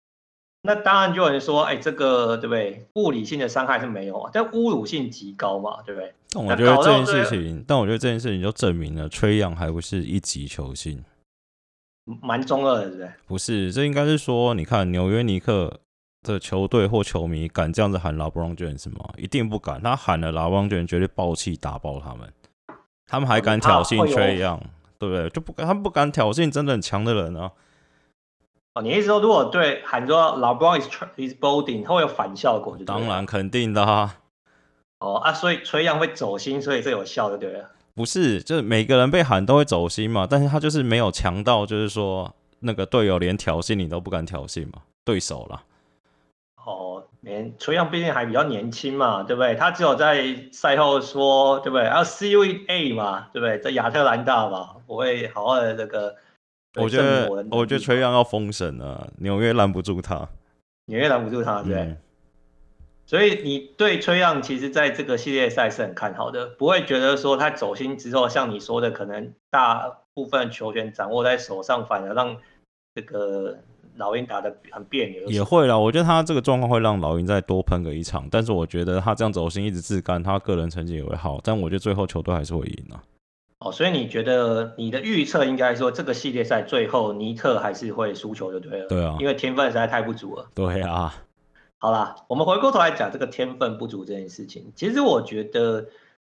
[0.62, 2.88] 那当然就有人说，哎，这个对不对？
[2.96, 6.13] 物理性的伤害是没有啊，但侮辱性极高嘛，对不对？
[6.34, 11.04] 但我觉得这件事情，但我觉得这件事情就证明了 Trae Young 还不是一级球星。
[12.22, 13.12] 蛮中二的，对不对？
[13.28, 15.80] 不是，这应该是说，你看纽约尼克
[16.24, 19.13] 的球队或球迷敢这样子喊 LeBron James 吗？
[19.15, 19.82] 一定不敢。
[19.82, 22.28] 他喊了 LeBron James，绝对爆气打爆他们。
[23.06, 24.60] 他们还敢挑衅 Trae Young，
[24.98, 25.30] 对不对？
[25.30, 27.52] 就不敢，他们不敢挑衅真的很强的人啊。
[28.74, 32.84] 哦，你意思说，如果对喊说 LeBron is is bolding，他会有反效果就？
[32.84, 34.17] 当然肯定的啊。
[35.04, 37.66] 哦啊，所以 Trae Young 会走心，所以这有效的，对不对？
[37.94, 45.62] 不是，就是每个人被喊都会走心嘛，但是他就是没有强到，就是说那个队友连挑衅你都不敢挑衅嘛，对手啦。
[46.66, 49.54] 哦，年崔杨毕竟还比较年轻嘛，对不对？
[49.56, 51.86] 他只有在赛后说，对不对？
[51.86, 53.60] 要 see you in A 嘛，对不对？
[53.60, 56.16] 在亚特兰大嘛，我会好好的这个。
[56.76, 60.28] 我觉得，我觉得崔杨要封神了，纽约拦不住他，
[60.86, 61.76] 纽约拦不住他，对。
[61.76, 61.98] 嗯
[63.06, 72.38] 所以你对崔样其实在这个系列赛是很看好的，不会觉得说他走心之后，像你说的，可能大部分球权掌握在手上，反而让
[72.96, 73.58] 这个
[73.98, 75.30] 老鹰打得很别扭。
[75.30, 83.04] 也会啦，我觉得他这个状况会让老鹰再多喷个一场，但是我觉得他这样走心一直自干，他个人成绩也会好，但我觉得最后球队还是会赢啊。
[83.60, 88.88] 哦，所以你觉得你的预测应该说这个系列赛最后尼克还是会输球就对了？
[88.88, 90.48] 对啊，因为天分实在太不足了。
[90.56, 91.13] 对啊。
[91.84, 94.72] 好啦，我们回过头来讲这个天分不足这件事情。
[94.74, 95.86] 其实我觉得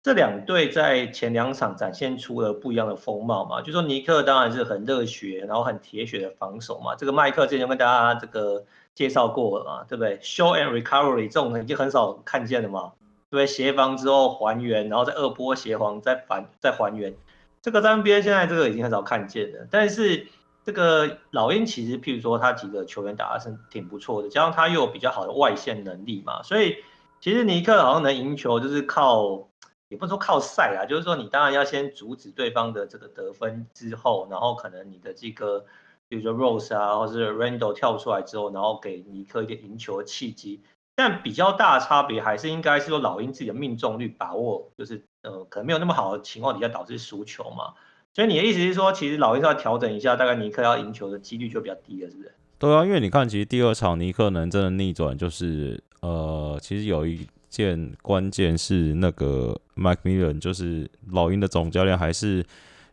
[0.02, 3.62] 这两队在前两场展现出了不一样的风貌嘛。
[3.62, 6.96] 就说尼克当然是很热血，然后很铁血的防守嘛。
[6.96, 12.94] 这个麦克之前就跟大家这个介绍过了嘛，对不对？Show and recovery 这种已经很少看见了嘛。
[13.30, 13.46] 对不对？
[13.46, 17.14] 协防之后还原，然后再二波协防再反再还原，
[17.62, 19.68] 这个在 NBA 现在这个已经很少看见了。
[19.70, 20.26] 但是
[20.66, 26.78] 这个老鹰其实，譬如说他几个球员打的是挺不错的，加上他又有比较好的外线能力嘛，所以
[27.20, 29.48] 其实尼克好像能赢球，就是靠，
[29.88, 35.64] 也不是说靠赛啊，就是说你当然要先阻止对方的这个得分之后，然后可能你的这个，
[36.08, 40.64] 比如说 Rose 啊，或是 Randle 跳出来之后，然后给尼克一点赢球的契机。
[40.96, 47.74] 但比较大的差别还是应该是说老鹰自己的命中率把握，就是呃可能没有那么好的情况底下导致输球嘛。
[48.16, 52.32] 所以你的意思是说，其实老鹰要调整一下，大概尼克要赢球的几率就比较低了，是不是？
[52.58, 62.42] 对啊，因为你看，其实第二场尼克能真的逆转，就是呃，其实有一件关键是那个 McMillan，就是老鹰的总教练还是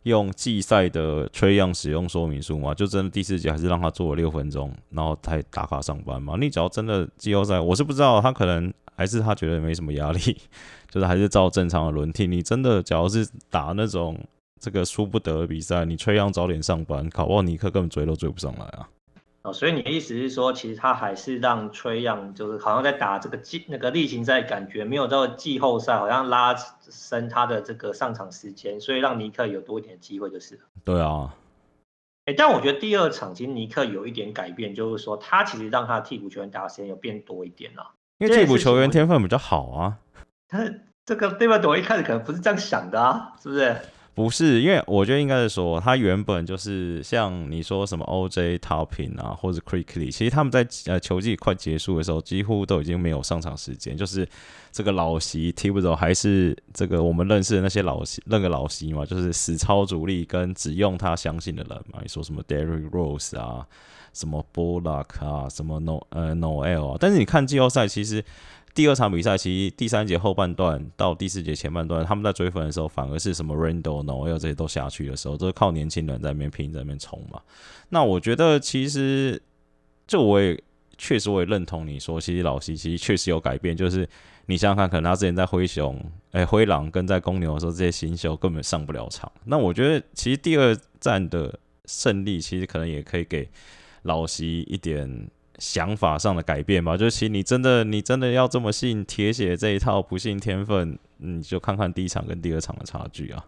[0.02, 6.36] 用季赛的 Trae Young 使用说明书嘛，就真的第四节还是让他做了六分钟，然后才打卡上班嘛。
[6.38, 10.20] 你只要真的季后赛，我是不知道他可能还是他觉得没什么压力，
[10.92, 12.28] 就是还是照正常的轮替。
[12.28, 14.20] 你真的假如是打那种。
[14.64, 18.88] 这个输不得的比赛，你崔杨早点上班，考沃尼克根本追都追不上来啊！
[19.42, 26.56] 哦，所以你的意思是说，其实他还是让崔杨就是好像在打这个季那个例行赛，感觉没有到季后赛，好像拉
[26.90, 30.58] 伸他的这个上场时间，所以让尼克有多一点机会就是。
[30.86, 31.36] 对啊，
[32.24, 39.98] 哎，但我觉得第二场其实尼克有一点改变，就是说他其实让他的替补球员打的时间有变多一点啊，因为替补球员天分比较好啊。
[40.48, 40.60] 他
[41.06, 41.60] 这个对吧？
[41.68, 43.76] 我一开始可能不是这样想的啊，是不是？
[44.16, 53.98] 不是，因为我觉得应该是说，他原本就是像你说什么 OJ Toppin 啊，或者 Quickly，其实他们在呃球季快结束的时候，几乎都已经没有上场时间。
[53.98, 54.28] 就是
[54.74, 62.00] 这个老席踢不走还是这个我们认识的那些老席那个老席嘛，就是死超主力跟只用他相信的人嘛。
[62.02, 63.66] 你说什么 Derry Rose 啊，
[64.12, 68.26] 什么 Bullock 啊，什么 No 呃 Noel 啊，但是你看季后赛其实。
[68.76, 77.40] 第二场比赛，其实第三节后半段到第四节前半段，他们在追分的时候，反而是什么 Randle、Noel 这些都下去的时候，都是靠年轻人在那边拼，在那边冲嘛。
[77.90, 79.40] 那我觉得其实，
[80.08, 80.60] 就我也
[80.98, 83.78] 确实我也认同你说，其实老西其实确实有改变。
[83.78, 84.10] 就是
[84.46, 86.00] 你想想看，可能他之前在灰熊、
[86.32, 89.32] 哎、灰狼跟在公牛的时候，这些新秀根本上不了场。
[89.46, 93.50] 那我觉得其实第二战的胜利，其实可能也可以给
[94.04, 95.28] 老西一点。
[95.60, 103.46] 想法上的改变吧，就是其实你真的你真的要这么信铁血这一套，不信天分，你就看看第一场跟第二场的差距啊。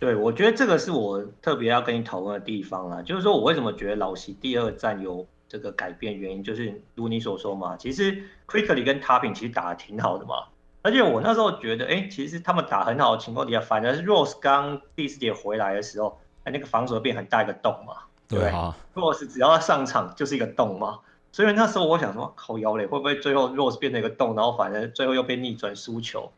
[0.00, 10.44] 对，我觉得这个是我特别要跟你讨论的地方啊，就是说我为什么觉得老西第二战有这个改变，原因就是如你所说嘛，其实 Quickley 跟 Topping 其实打的挺好的嘛，
[10.82, 17.94] 而且我那时候觉得，哎，其实他们打很好的情况底下，反而是 Rose 刚第四节回来的时候，哎，那个防守变很大一个洞嘛，
[18.28, 21.00] 对，啊，Rose 只要上场就是一个洞嘛。
[21.32, 26.32] 所以那时候我想说，靠腰嘞，会不会最后 Rose 变成一个洞，然后反正最后又被逆转输球？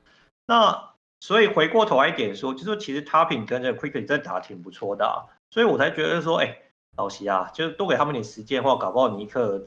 [0.47, 0.91] 那
[1.21, 6.63] 所以回过头来一点说，就是说其实 Topping 跟这 Quickley 真的打得挺不错的啊，所以我才觉得说，哎、欸，
[6.99, 9.67] 老西啊，就是多给他们点时间，或搞不好尼克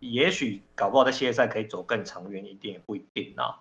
[0.00, 3.60] 也许搞不好在系列赛可以走更长远一点，也不一定啊。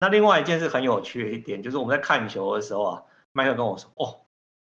[0.00, 4.20] 那另外一件事很有趣的一点，就是我们在看球的时候啊，麦克跟我说，哦，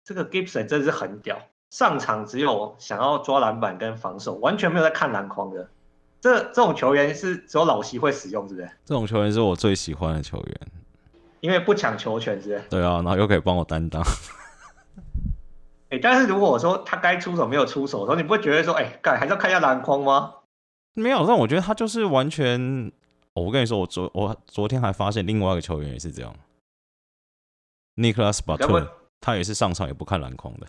[0.04, 5.68] 这个 Gibson 真的是很屌，上场只有想要抓篮板跟防守，完全没有在看篮筐的。
[6.20, 8.68] 这这种球员是只有老西会使用，是不是？
[8.84, 10.60] 这种球员是我最喜欢的球员，
[11.40, 12.64] 因为不抢球权，是不是？
[12.70, 14.02] 对啊，然后又可以帮我担当。
[15.94, 20.34] 哎、欸，但是如果我说他该出手没有出手的时候，你不会觉得说，哎、欸，干还是要看一下篮筐吗？
[20.94, 22.92] 没有，但我觉得他就是完全。
[23.34, 26.32] 我跟你说，我昨我昨天还发现另外一个球员也是这样
[27.96, 28.88] ，Nicholas Batum，
[29.20, 30.66] 他也是上场也不看篮筐的。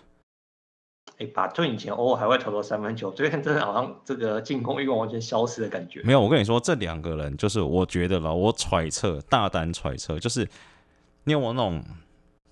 [1.19, 6.01] 哎，巴顿以前偶尔还会投投三分球，最近真的好像这个进攻欲望完全消失的感觉。
[6.01, 10.49] 没有，我跟你说，这两个人就是我觉得啦，我揣测，大胆揣测，就是
[11.25, 11.83] 你有没有那种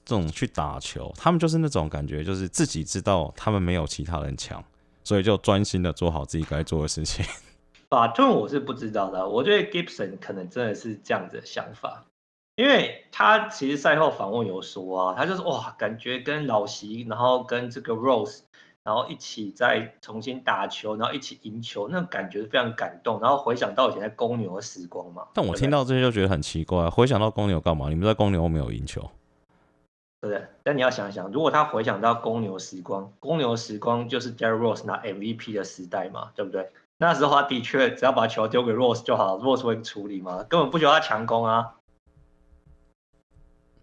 [0.06, 4.63] 这种去打球，他们就是那种感觉，就是自己知道他们没有其他人强，
[5.04, 7.26] 所以就专心的做好自己该做的事情。
[7.89, 12.06] 巴顿我是不知道的，我觉得 Gibson 可能真的是这样子的想法。
[12.56, 18.42] 因为他其实赛后访问有说啊，他就是哇，感觉跟老席，然后跟这个 Rose，
[18.84, 23.20] 然后一起再重新打球，然后一起赢球，那感觉是非常感动。
[23.20, 25.24] 然后回想到以前在公牛的时光嘛。
[25.34, 27.89] 但我听到这些就觉得很奇怪，回想到公牛干嘛？
[27.89, 29.10] 你们在公牛没有赢球，
[30.24, 30.48] 对不对？
[30.64, 36.72] 但你要想想，如果他回想到公牛时光，公牛时光就是 Derrick Rose 拿 MVP 的时代嘛，对不对？
[36.98, 41.74] 那时候他的确只要把球丢给 Rose 就好，Rose 会处理嘛，根本不需要他强攻啊。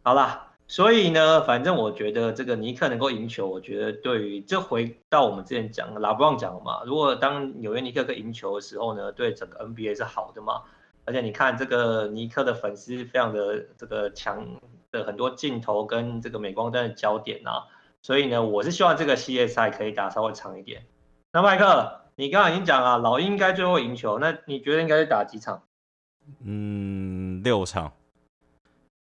[0.02, 10.62] 好啦，所以呢，反正我觉得这个尼克能够赢球，我觉得对于这回到我们之前讲的拉布朗讲嘛，如果当纽约尼克可以赢球的时候呢，对整个 NBA 是好的嘛。
[11.04, 14.46] 而且你看这个尼克的粉丝非常的这个强
[14.90, 17.66] 的很多镜头跟这个镁光灯的焦点啊，
[18.02, 20.84] 所以呢，我是希望这个系列赛可以打稍微长一点。
[21.32, 25.62] 那麦克，你刚刚已经讲了，老鹰应该最后赢球，那你觉得应该是打几场？
[26.44, 27.92] 嗯，六场。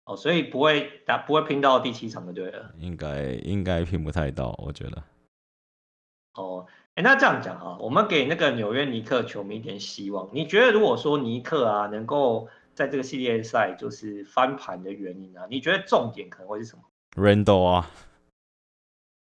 [0.06, 2.72] 哦，所以不会打，不会拼到第七场的对了。
[2.78, 5.04] 应该应该拼不太到，我觉得。
[6.36, 6.66] 哦，
[6.96, 10.30] 哎，那这样讲啊，我们给那个纽约尼克球迷一点希望。
[10.34, 16.84] 你觉得如果说尼克啊能够在这个系列赛就是翻盘的原因啊，你觉得重点可能会是什么
[17.16, 17.90] ？Randle 啊。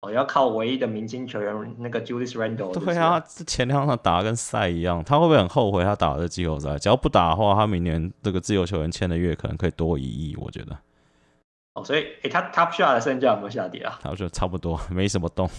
[0.01, 2.71] 哦，要靠唯一的明星球员那个 Julius Randle。
[2.77, 6.77] 对啊，这前两场打得跟赛一样，他会不会很后悔他打的季后赛？
[6.77, 10.77] 只要不打的话，他明年这个自由球员签的月可能可以多一亿，我觉得。
[11.73, 13.99] 哦，所以，哎，他 Top Shot 的身价有没有下跌啊？
[14.01, 15.49] 他说差不多，没什么动，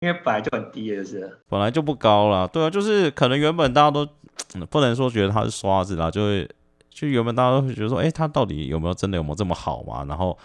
[0.00, 1.38] 因为本来就很低，就是。
[1.48, 4.06] 本来就不高了，对啊，就是可能原本大家都
[4.68, 6.48] 不能说觉得他是刷子啦，就会
[6.92, 10.04] 就原本大家都会觉得说，哎，他到底有没有真的有没有这么好嘛？
[10.04, 10.38] 然后。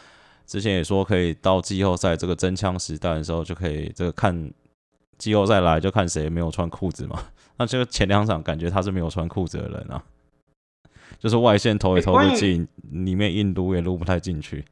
[0.50, 4.50] 之前也说可以到季后赛这个真枪实弹的时候，就可以这个看
[5.18, 7.22] 季后赛来就看谁没有穿裤子嘛。
[7.60, 10.02] 那这个前两场感觉他是没有穿裤子的人啊，
[11.20, 14.64] 就是外线投也投不进，里面硬撸也撸不太进去。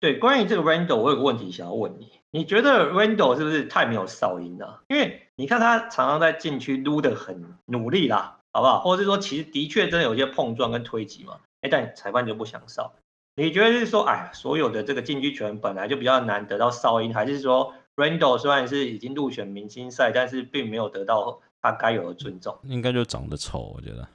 [0.00, 4.82] 对，关于这个 Randle，我有个问题想要问你，你觉得 Randle 是不是太没有哨音了？
[4.88, 8.80] 因为你看他常常在禁区撸得很努力啦，好不好？
[8.80, 12.92] 或者是说其实的确真的有些碰撞跟推挤嘛，哎，但裁判就不想哨。
[13.34, 22.58] 你觉得是说，哎，所有的这个禁区权本来就比较难得到哨音，还是说 Randle 虽然是已经入选明星赛，但是并没有得到他该有的尊重？
[22.64, 24.06] 应该就长得丑，我觉得。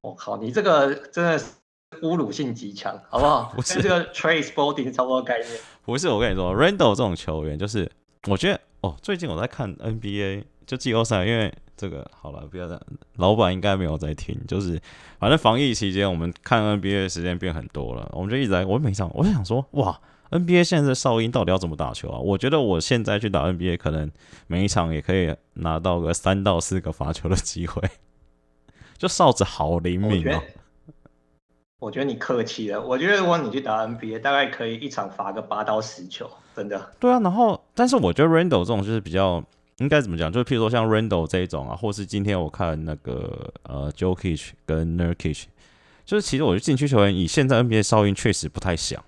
[0.00, 1.46] 我靠，你这个真的是
[2.02, 3.50] 侮辱性极强，好不好？
[3.56, 5.50] 不是这个 Trace Balding 差不多概念。
[5.84, 7.90] 不是，我跟你说，Randle 这种球员，就是
[8.28, 11.52] 我觉得哦，最近我在看 NBA 就季后赛，因为。
[11.78, 12.82] 这个好了，不要这样。
[13.16, 14.80] 老板应该没有在听，就是
[15.18, 18.64] 反正防疫期间，我们看 NBA 的时间变很多了，我们就一直在。
[18.64, 20.00] 我每场我就想说，哇
[20.30, 22.18] ，NBA 现在的哨音到底要怎么打球啊？
[22.18, 24.10] 我觉得我现在去打 NBA，可能
[24.46, 27.82] 每一场也可以拿到个三到四个罚球的机会。
[28.96, 30.40] 就哨子好灵敏哦。
[31.78, 32.80] 我觉得你客气了。
[32.80, 36.90] 我觉得如果你去打 NBA，大概可以一场罚个八到十球，真的。
[36.98, 39.44] 对啊，然后但是我觉得 Randle 这种就是比较。
[39.78, 40.32] 应该怎么讲？
[40.32, 45.44] 就譬如说像 Randle 这一种啊，或是今天我看那个呃 Jokic 跟 Nurkic，
[46.04, 49.04] 就是其实我觉得禁区球员以现在 NBA 哨音确实不太响，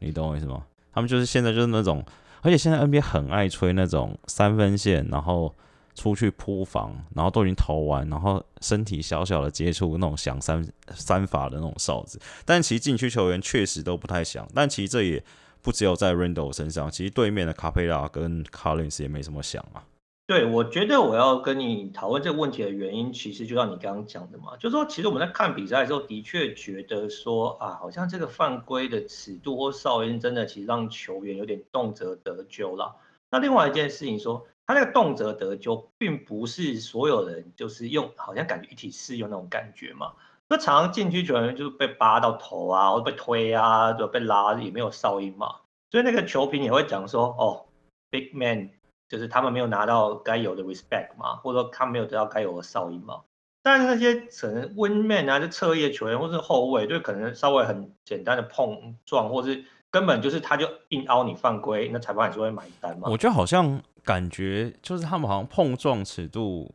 [0.00, 0.64] 你懂我意思吗？
[0.92, 2.04] 他们就是现在就是那种，
[2.42, 5.54] 而且现在 NBA 很爱吹那种三分线，然后
[5.94, 12.18] 出去扑防，然后都已经投完，然后身体小小的接触那种响三三罚的那种哨子。
[12.44, 15.22] 但其实禁区球员确实都不太响，但其实这也
[15.62, 19.84] 不只有在 Randle 身上，其实对面的卡佩拉跟 Collins 也没什么响啊。
[20.30, 32.94] 对，我觉得我要跟你讨论这个问题的原因，其实就像你刚刚讲的嘛，就是说，其实我们在看比赛的时候，的确觉得说啊，好像这个犯规的尺度或哨音，真的其实让球员有点动辄得咎了。
[33.28, 40.12] 那另外一件事情说，他那个动辄得咎，并不是所有人就是用，好像感觉一体适用那种感觉嘛。
[40.48, 45.56] 那常常禁区球员就是被扒到头啊，或被推啊，就被拉，也没有哨音嘛。
[45.90, 47.66] 所以那个球评也会讲说，哦
[48.12, 48.70] ，big man。
[49.10, 53.20] 就是他们没有拿到该有的 respect 嘛，或者说他没有得到该有的哨音嘛。
[53.60, 63.08] 但是那些可能 win man 啊，就侧翼球员或是后卫，就可能稍微很简单的碰撞，或是根本就是他就硬凹你犯规，那裁判还是会买单嘛。
[63.10, 66.72] 我觉得好像感觉就是他们好像碰撞尺度，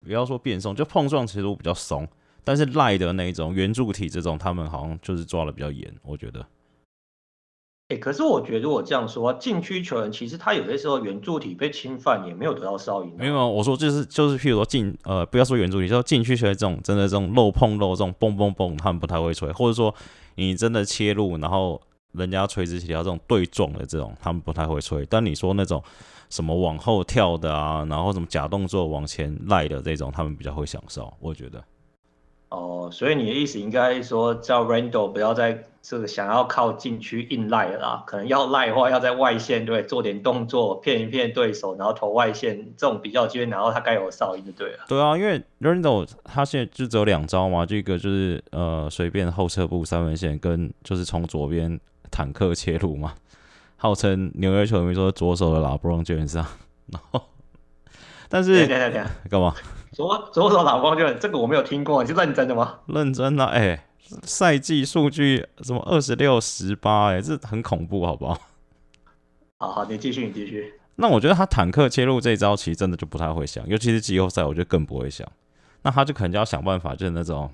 [0.00, 2.08] 不要说变松，就碰撞尺度比较松，
[2.44, 6.46] 但是赖的那一种圆柱体这种，他们好像就是抓的比较严，我觉得。
[7.88, 13.12] 欸、可是我觉得，如果这样说，禁区球员其实他有些时候圆柱体被侵犯，也没有得到哨音。
[13.18, 19.94] 没有啊，我说就是就是，譬如说禁呃，不要说圆柱体，就禁区球员这种真的这种漏碰漏这种嘣嘣嘣，他们不太会吹，或者说
[20.36, 21.78] 你真的切入，然后
[22.12, 25.06] 人家垂直起跳这种对撞的这种，他们不太会吹。
[25.10, 25.82] 但你说那种
[26.30, 31.62] 什么往后跳的啊，然后什么假动作往前赖的这种，他们比较会享受，我觉得。
[32.54, 44.78] 哦，所以你的意思应该说叫 Randall 不要再这个想要靠禁区硬赖了啦，可能要赖的话要在外线对做点动作骗一骗对手，然后投外线这种比较机会拿到他该有的哨音就对了。
[44.88, 51.78] 对啊，因为 Randall 他现在就只有两招嘛，这个就是呃随便后撤步三分线跟就是从左边
[52.10, 53.14] 坦克切入嘛，
[53.76, 56.48] 号称纽约球迷说左手的 LeBron James 啊，
[56.86, 57.20] 然后
[58.28, 58.66] 但是
[59.28, 59.54] 干嘛？
[59.94, 62.80] 左左手老光就这个我没有听过，你是认真的吗？
[62.86, 63.84] 认真的、啊，哎、欸，
[64.24, 68.38] 赛季数据什么二十六十八，哎，这很恐怖，好不好？
[69.58, 70.74] 好好，你继续，你继续。
[70.96, 75.26] 那我觉得他坦克切入这一招其实真的就不太会想，尤其是季后赛，我觉得更不会想。
[75.82, 77.48] 那他就可能就要想办法，就是那种，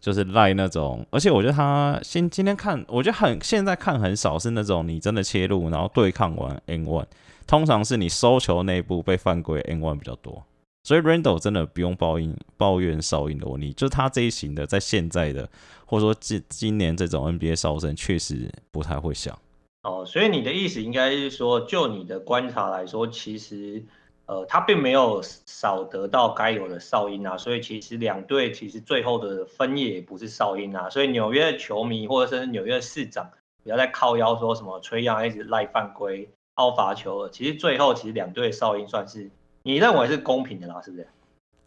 [0.00, 1.06] 就是赖那种。
[1.10, 7.06] 而且我觉得他今今天看，我觉得很现在看很少是那种你真的切入然后对抗完 N one，
[7.46, 10.44] 通常是你收球内部被犯规 N one 比较多。
[10.82, 15.46] 所以 Randle 真的不用抱怨抱怨哨音的问题，就是他这一型的，在现在的
[15.84, 19.38] 或者说今今年这种 NBA 哨声确实不太会响。
[19.82, 23.84] 哦，所以你的意思应该是说，就你的观察来说，其实
[24.24, 33.30] 呃他并没有少得到该有的哨音啊，所以其实两队其实最后的分也不是哨音啊，所以纽约的球迷或者是纽约市长
[33.62, 39.30] 不要再靠腰说什么吹杨一直赖犯规、凹罚球了，其实最后其实两队的哨音算是。
[39.62, 41.06] 你认为是公平的啦，是不是？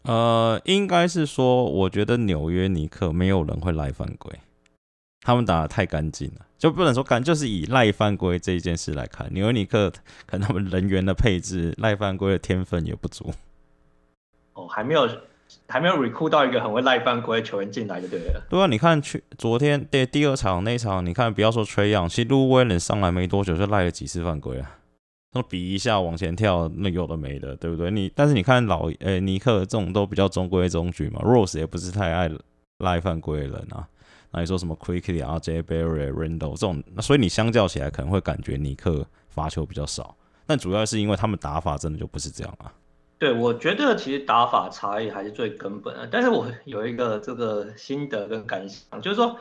[0.02, 4.30] 呃，应该是说，我觉得纽约尼克没有人会赖犯规，
[5.22, 9.90] 他们打得太干净了，就不能说干，就是以赖犯规这一件事来看，纽约尼克
[10.26, 13.32] 可能他们人员的配置赖犯规的天分也不足。
[14.52, 15.08] 哦，还没有，
[15.68, 18.42] 还没有 recruit 到一个很会赖犯规的球员进来就对了。
[18.50, 24.78] 对啊，你看去昨天对第二场那场，你看不要说 Trae Young，其实 Lou Williams 上来没多久就赖了几次犯规啊。
[25.34, 27.90] 那比一下往前跳，那有的没的，对不对？
[27.90, 32.30] 你但是你看老诶、尼克这种都比较中规中矩嘛，Rose 也不是太爱
[32.78, 33.88] 赖犯规的人啊。
[34.30, 40.16] 那你说什么 Quickly、RJ Barry、Randle 这种，那所以你相较起来可能会感觉尼克罚球比较少，
[40.46, 42.72] 但主要是因为他们打法真的就不是这样啊。
[43.18, 46.08] 对，我觉得其实打法差异还是最根本的。
[46.12, 49.36] 但是我有一个这个心得跟感想，就是说。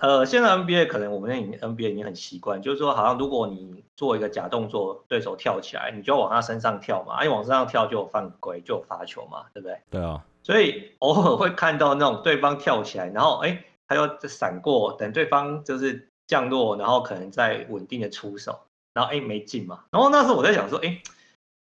[0.00, 9.78] 呃，现在 NBA 可能我们那 NBA 已经很习惯，就是说好像如果你做一个假动作，对手跳起来，你就往他身上跳嘛，哎，往身上跳就有犯规，就有罚球嘛，对不对？
[9.90, 10.24] 对啊。
[10.42, 18.60] 所以偶尔会看到那种对方跳起来，然后哎，他又闪过，等对方就是降落，然后可能再稳定的出手，
[18.94, 19.84] 然后哎没进嘛。
[19.90, 21.02] 然后那时候我在想说，哎，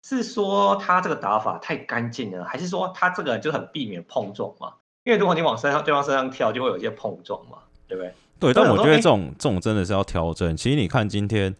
[0.03, 4.75] 是说他这个打法太干净了，还是说他这个人就很避免碰撞嘛？
[5.05, 7.59] 因为如果你往身上对方身上跳，就会有一些碰撞嘛。
[7.91, 8.13] 对不对？
[8.39, 10.57] 对，但我觉得这种这种真的是要调整。
[10.57, 11.55] 其实你看今天，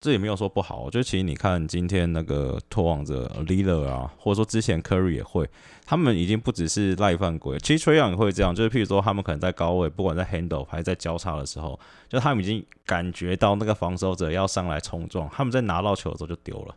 [0.00, 0.80] 这也没有说不好。
[0.80, 5.48] 我觉得其实你看今天那个拓王者 Lillard 啊，或者说之前 Curry 也会，
[5.86, 7.56] 他们已经不只是赖犯规。
[7.60, 11.78] 其实 Trae Young 也会这样，就是譬如说他们可能在高位，不管在 handle 还是在交叉的时候，
[12.08, 16.74] 就他们已经感觉到那个防守者要上来冲撞，他们在拿到球的时候就丢了。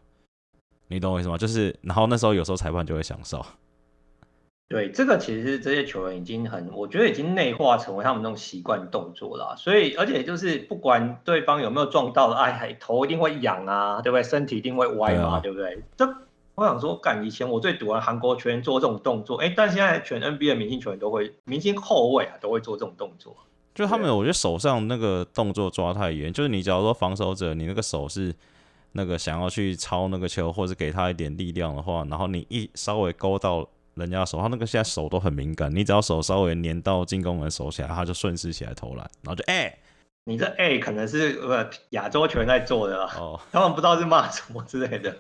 [0.88, 1.38] 你懂我意思吗？
[1.38, 3.46] 就是然后那时候有时候裁判就会享受。
[4.72, 9.54] 对，这个其实这些球员已经很，我觉得已经内化成为他们那种习惯动作了。
[9.58, 14.24] 所以，而且就是不管对方有没有撞到，哎，头一定会痒啊，对不对？
[14.24, 15.84] 身体一定会歪嘛，对，啊、对不对？
[15.98, 16.08] 这
[16.56, 23.36] 我想说，干以前我最堵的韩国球员做这种动作，哎，但现在全 NBA 的明星球员都会，明星后卫啊都会做这种动作。
[23.76, 28.34] 就他们，我觉得手上那个动作抓太严，就是你假如说防守者，你那个手是
[28.94, 33.68] 那个想要去抄那个球，或者给他一点力量的话，然后你一稍微勾到。
[33.96, 39.80] 人家手，他那个现在手都很敏感，你只要手稍微粘到进攻人手起来，他就顺势起来投篮，然后就哎、欸，
[40.26, 45.18] 你这哎、欸、可能是呃亚洲球员在做的哦，他们不知道是骂什么之类的。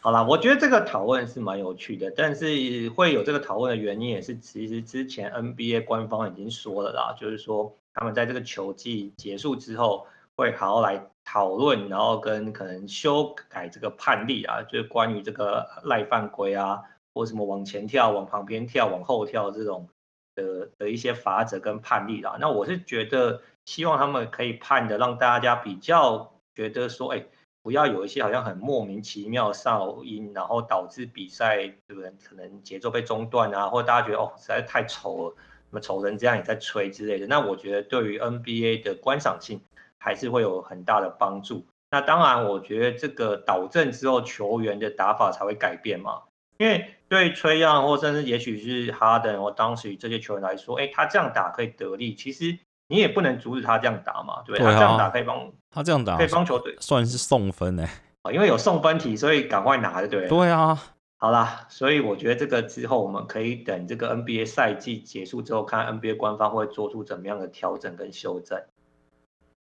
[0.00, 16.82] 好啦，我觉得这个讨论是蛮有趣的，但是会有这个讨论的原因也是，其实之前 NBA 官方已经说了啦，就是说他们在这个球季结束之后会好好来讨论，然后跟可能修改这个判例啊，就是关于这个赖犯规啊。
[17.14, 19.88] 或什么往前跳、往旁边跳、往后跳这种
[20.34, 27.24] 的的一些法则跟判例啦，那我是觉得希望他们可以判的，让大家比较觉得说，哎，
[27.62, 31.56] 不要有一些好像很莫名其妙的哨音，然后导致比赛
[31.86, 32.10] 对不对？
[32.24, 37.26] 可能节奏被中断啊，或大家觉得哦实在太丑了，什么丑成这样也在吹之类的。
[37.26, 39.60] 那我觉得对于 NBA 的观赏性
[39.98, 41.64] 还是会有很大的帮助。
[41.90, 46.22] 那当然，我觉得这个导正之后，球员的打法才会改变嘛。
[46.58, 52.14] 因为对 Trae Young 或甚至也许是哈登或当时这些球员来说，哎，他这样打可以得力。
[52.14, 52.58] 其实
[52.88, 54.64] 你也不能阻止他这样打嘛，对不对？
[54.64, 57.86] 对啊，他这样打可以帮他这样打可以帮球队算是送分呢。
[58.32, 60.26] 因为有送分题，所以赶快拿的，对。
[60.26, 60.82] 对啊，
[61.18, 68.58] 好啦，所以我觉得这个之后我们可以等这个 NBA 赛季结束之后，看 NBA 官方会做出怎么样的调整跟修正。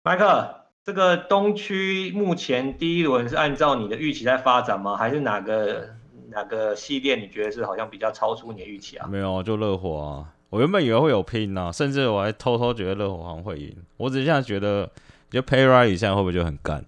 [0.05, 4.97] 麦克，这个东区目前第一轮是按照你的预期在发展吗？
[4.97, 5.99] 还是哪个？
[6.31, 9.07] 哪个系列你觉得是好像比较超出你的预期啊？
[9.07, 10.35] 没有，就热火啊！
[10.49, 13.77] 我原本以为会有拼啊，甚至我还偷偷觉得热火好像会赢。
[13.97, 14.91] 我只是现在觉得，
[15.31, 16.85] 就 Pay Riley 现在会不会就很干？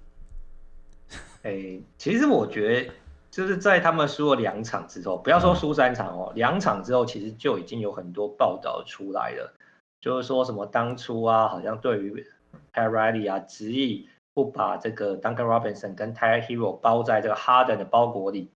[1.42, 2.92] 哎、欸，其实我觉得
[3.30, 9.52] 就是在他们输了两场之后，不要说输三场哦，两、嗯、场之后其实就已经有很多报道出来了，
[10.00, 12.26] 就是说什么当初啊，好像对于
[12.72, 18.50] Pay Riley 啊，执意不把这个 Duncan Robinson 跟 Tyler Herro 包在这个 Harden 的包裹里。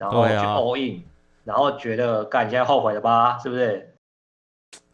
[0.00, 1.02] 然后去 all in，、啊、
[1.44, 3.38] 然后觉得干，现在后悔了吧？
[3.38, 3.94] 是不是？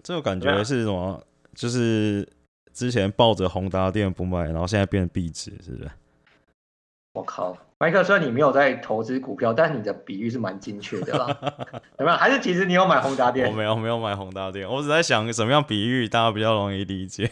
[0.03, 1.23] 这个感觉是什么？
[1.55, 2.29] 就是
[2.73, 5.91] 之前抱着宏达店不卖，然后现在变壁纸，是不是？
[7.15, 11.27] 我靠，麦克，虽然你没有在投资股票，但是你的比喻是蛮精确的啦。
[11.99, 12.17] 有没有？
[12.17, 13.49] 还是其实你有买宏达电？
[13.49, 14.69] 我没有，没有买宏达电。
[14.69, 17.31] 我只在想怎么样比喻大家比较容易理解。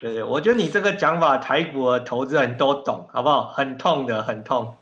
[0.00, 3.48] 对 对，我觉得你这个讲法，台股的投资人都懂，好不好？
[3.52, 4.74] 很痛的，很痛。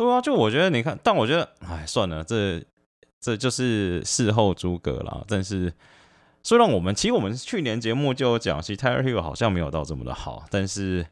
[0.00, 2.64] 对啊，就我觉得你看，但我觉得，哎，算了，这
[3.20, 5.22] 这就是事后诸葛啦。
[5.28, 5.70] 但是，
[6.42, 11.06] 虽然我们其实我们去年节目就讲，其实 Tyler Hill 好像没有到这么的好，但是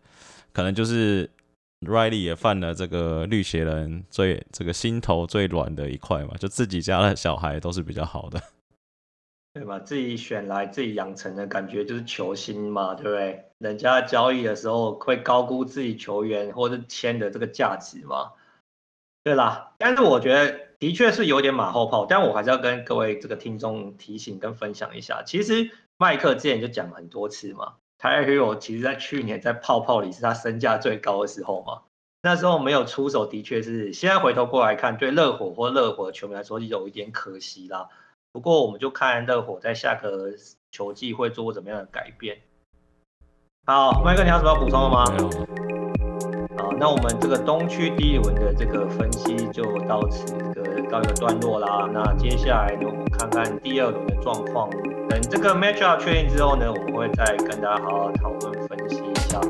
[0.54, 1.28] 可能就是
[1.82, 8.40] Riley 也犯了这个绿鞋人最这个心头最软的一块嘛，就自己家的小孩都是比较好的，
[9.52, 9.78] 对吧？
[9.80, 13.44] 自己选来自己养成的感觉就是球星嘛，对不对？
[13.58, 18.32] 人家交易的时候会高估自己球员或者签的这个价值嘛。
[19.28, 25.22] 对啦，但是我觉得的确是有点马后炮，但我还是要跟各位这个听众提醒跟分享一下。
[25.22, 31.82] 其实麦克之前就讲很多次嘛，Tyler Herro 其实在去年在泡泡里是他身价最高的时候嘛，
[32.22, 37.90] 那时候没有出手，的确是现在回头过来看，对热火或热火的球迷来说有一点可惜啦。
[38.32, 40.30] 不过我们就看热火在下个
[40.70, 42.38] 球季会做怎么样的改变。
[43.66, 45.67] 好，麦克，你有什么要补充的吗？
[46.80, 50.24] 那我们这个东区第一轮的这个分析就到此
[50.54, 51.88] 这个告一个段落啦。
[51.92, 54.70] 那接下来呢，我们看看第二轮的状况。
[55.08, 59.40] 等这个 matchup 确定之后呢，我们会再跟大家好好讨论分析一下。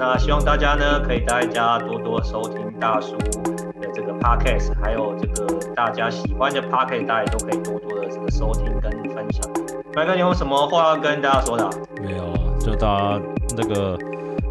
[0.00, 5.46] 那希望大家呢，可以大家多多收听大叔的这个 podcast，还有这个
[5.76, 9.48] 大家喜欢的 podcast，大家都可以多多的这个收听跟分享。
[9.94, 11.70] 麦哥，你有什么话要跟大家说的？
[12.02, 13.20] 没有啊，就大家
[13.56, 13.96] 那个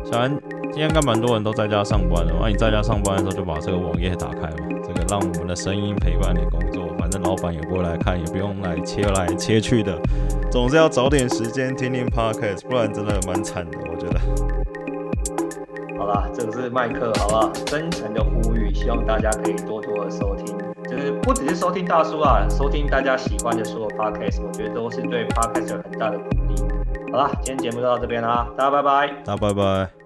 [0.06, 0.40] 小安，
[0.74, 9.96] 今天应该蛮多人都在家上班的，那你在家上班的时候就把这个网页打开嘛，这个让我们的声音陪伴你工作，反正老板也不会来看，也不用来切来切去的，
[10.52, 14.20] 总是要找点时间听听 podcast，不然真的蛮惨的，我觉得。
[16.00, 17.52] 好啦，这个是麦克，好不好？
[17.68, 20.58] 真诚的呼吁，希望大家可以多多的收听，
[20.90, 26.56] 就是不只是收听大叔啊，收听大家喜欢的所有 podcast，我觉得都是对 podcast 有很大的鼓励。
[27.12, 30.03] 好啦，今天节目就到这边啦，大家拜拜，大家拜拜。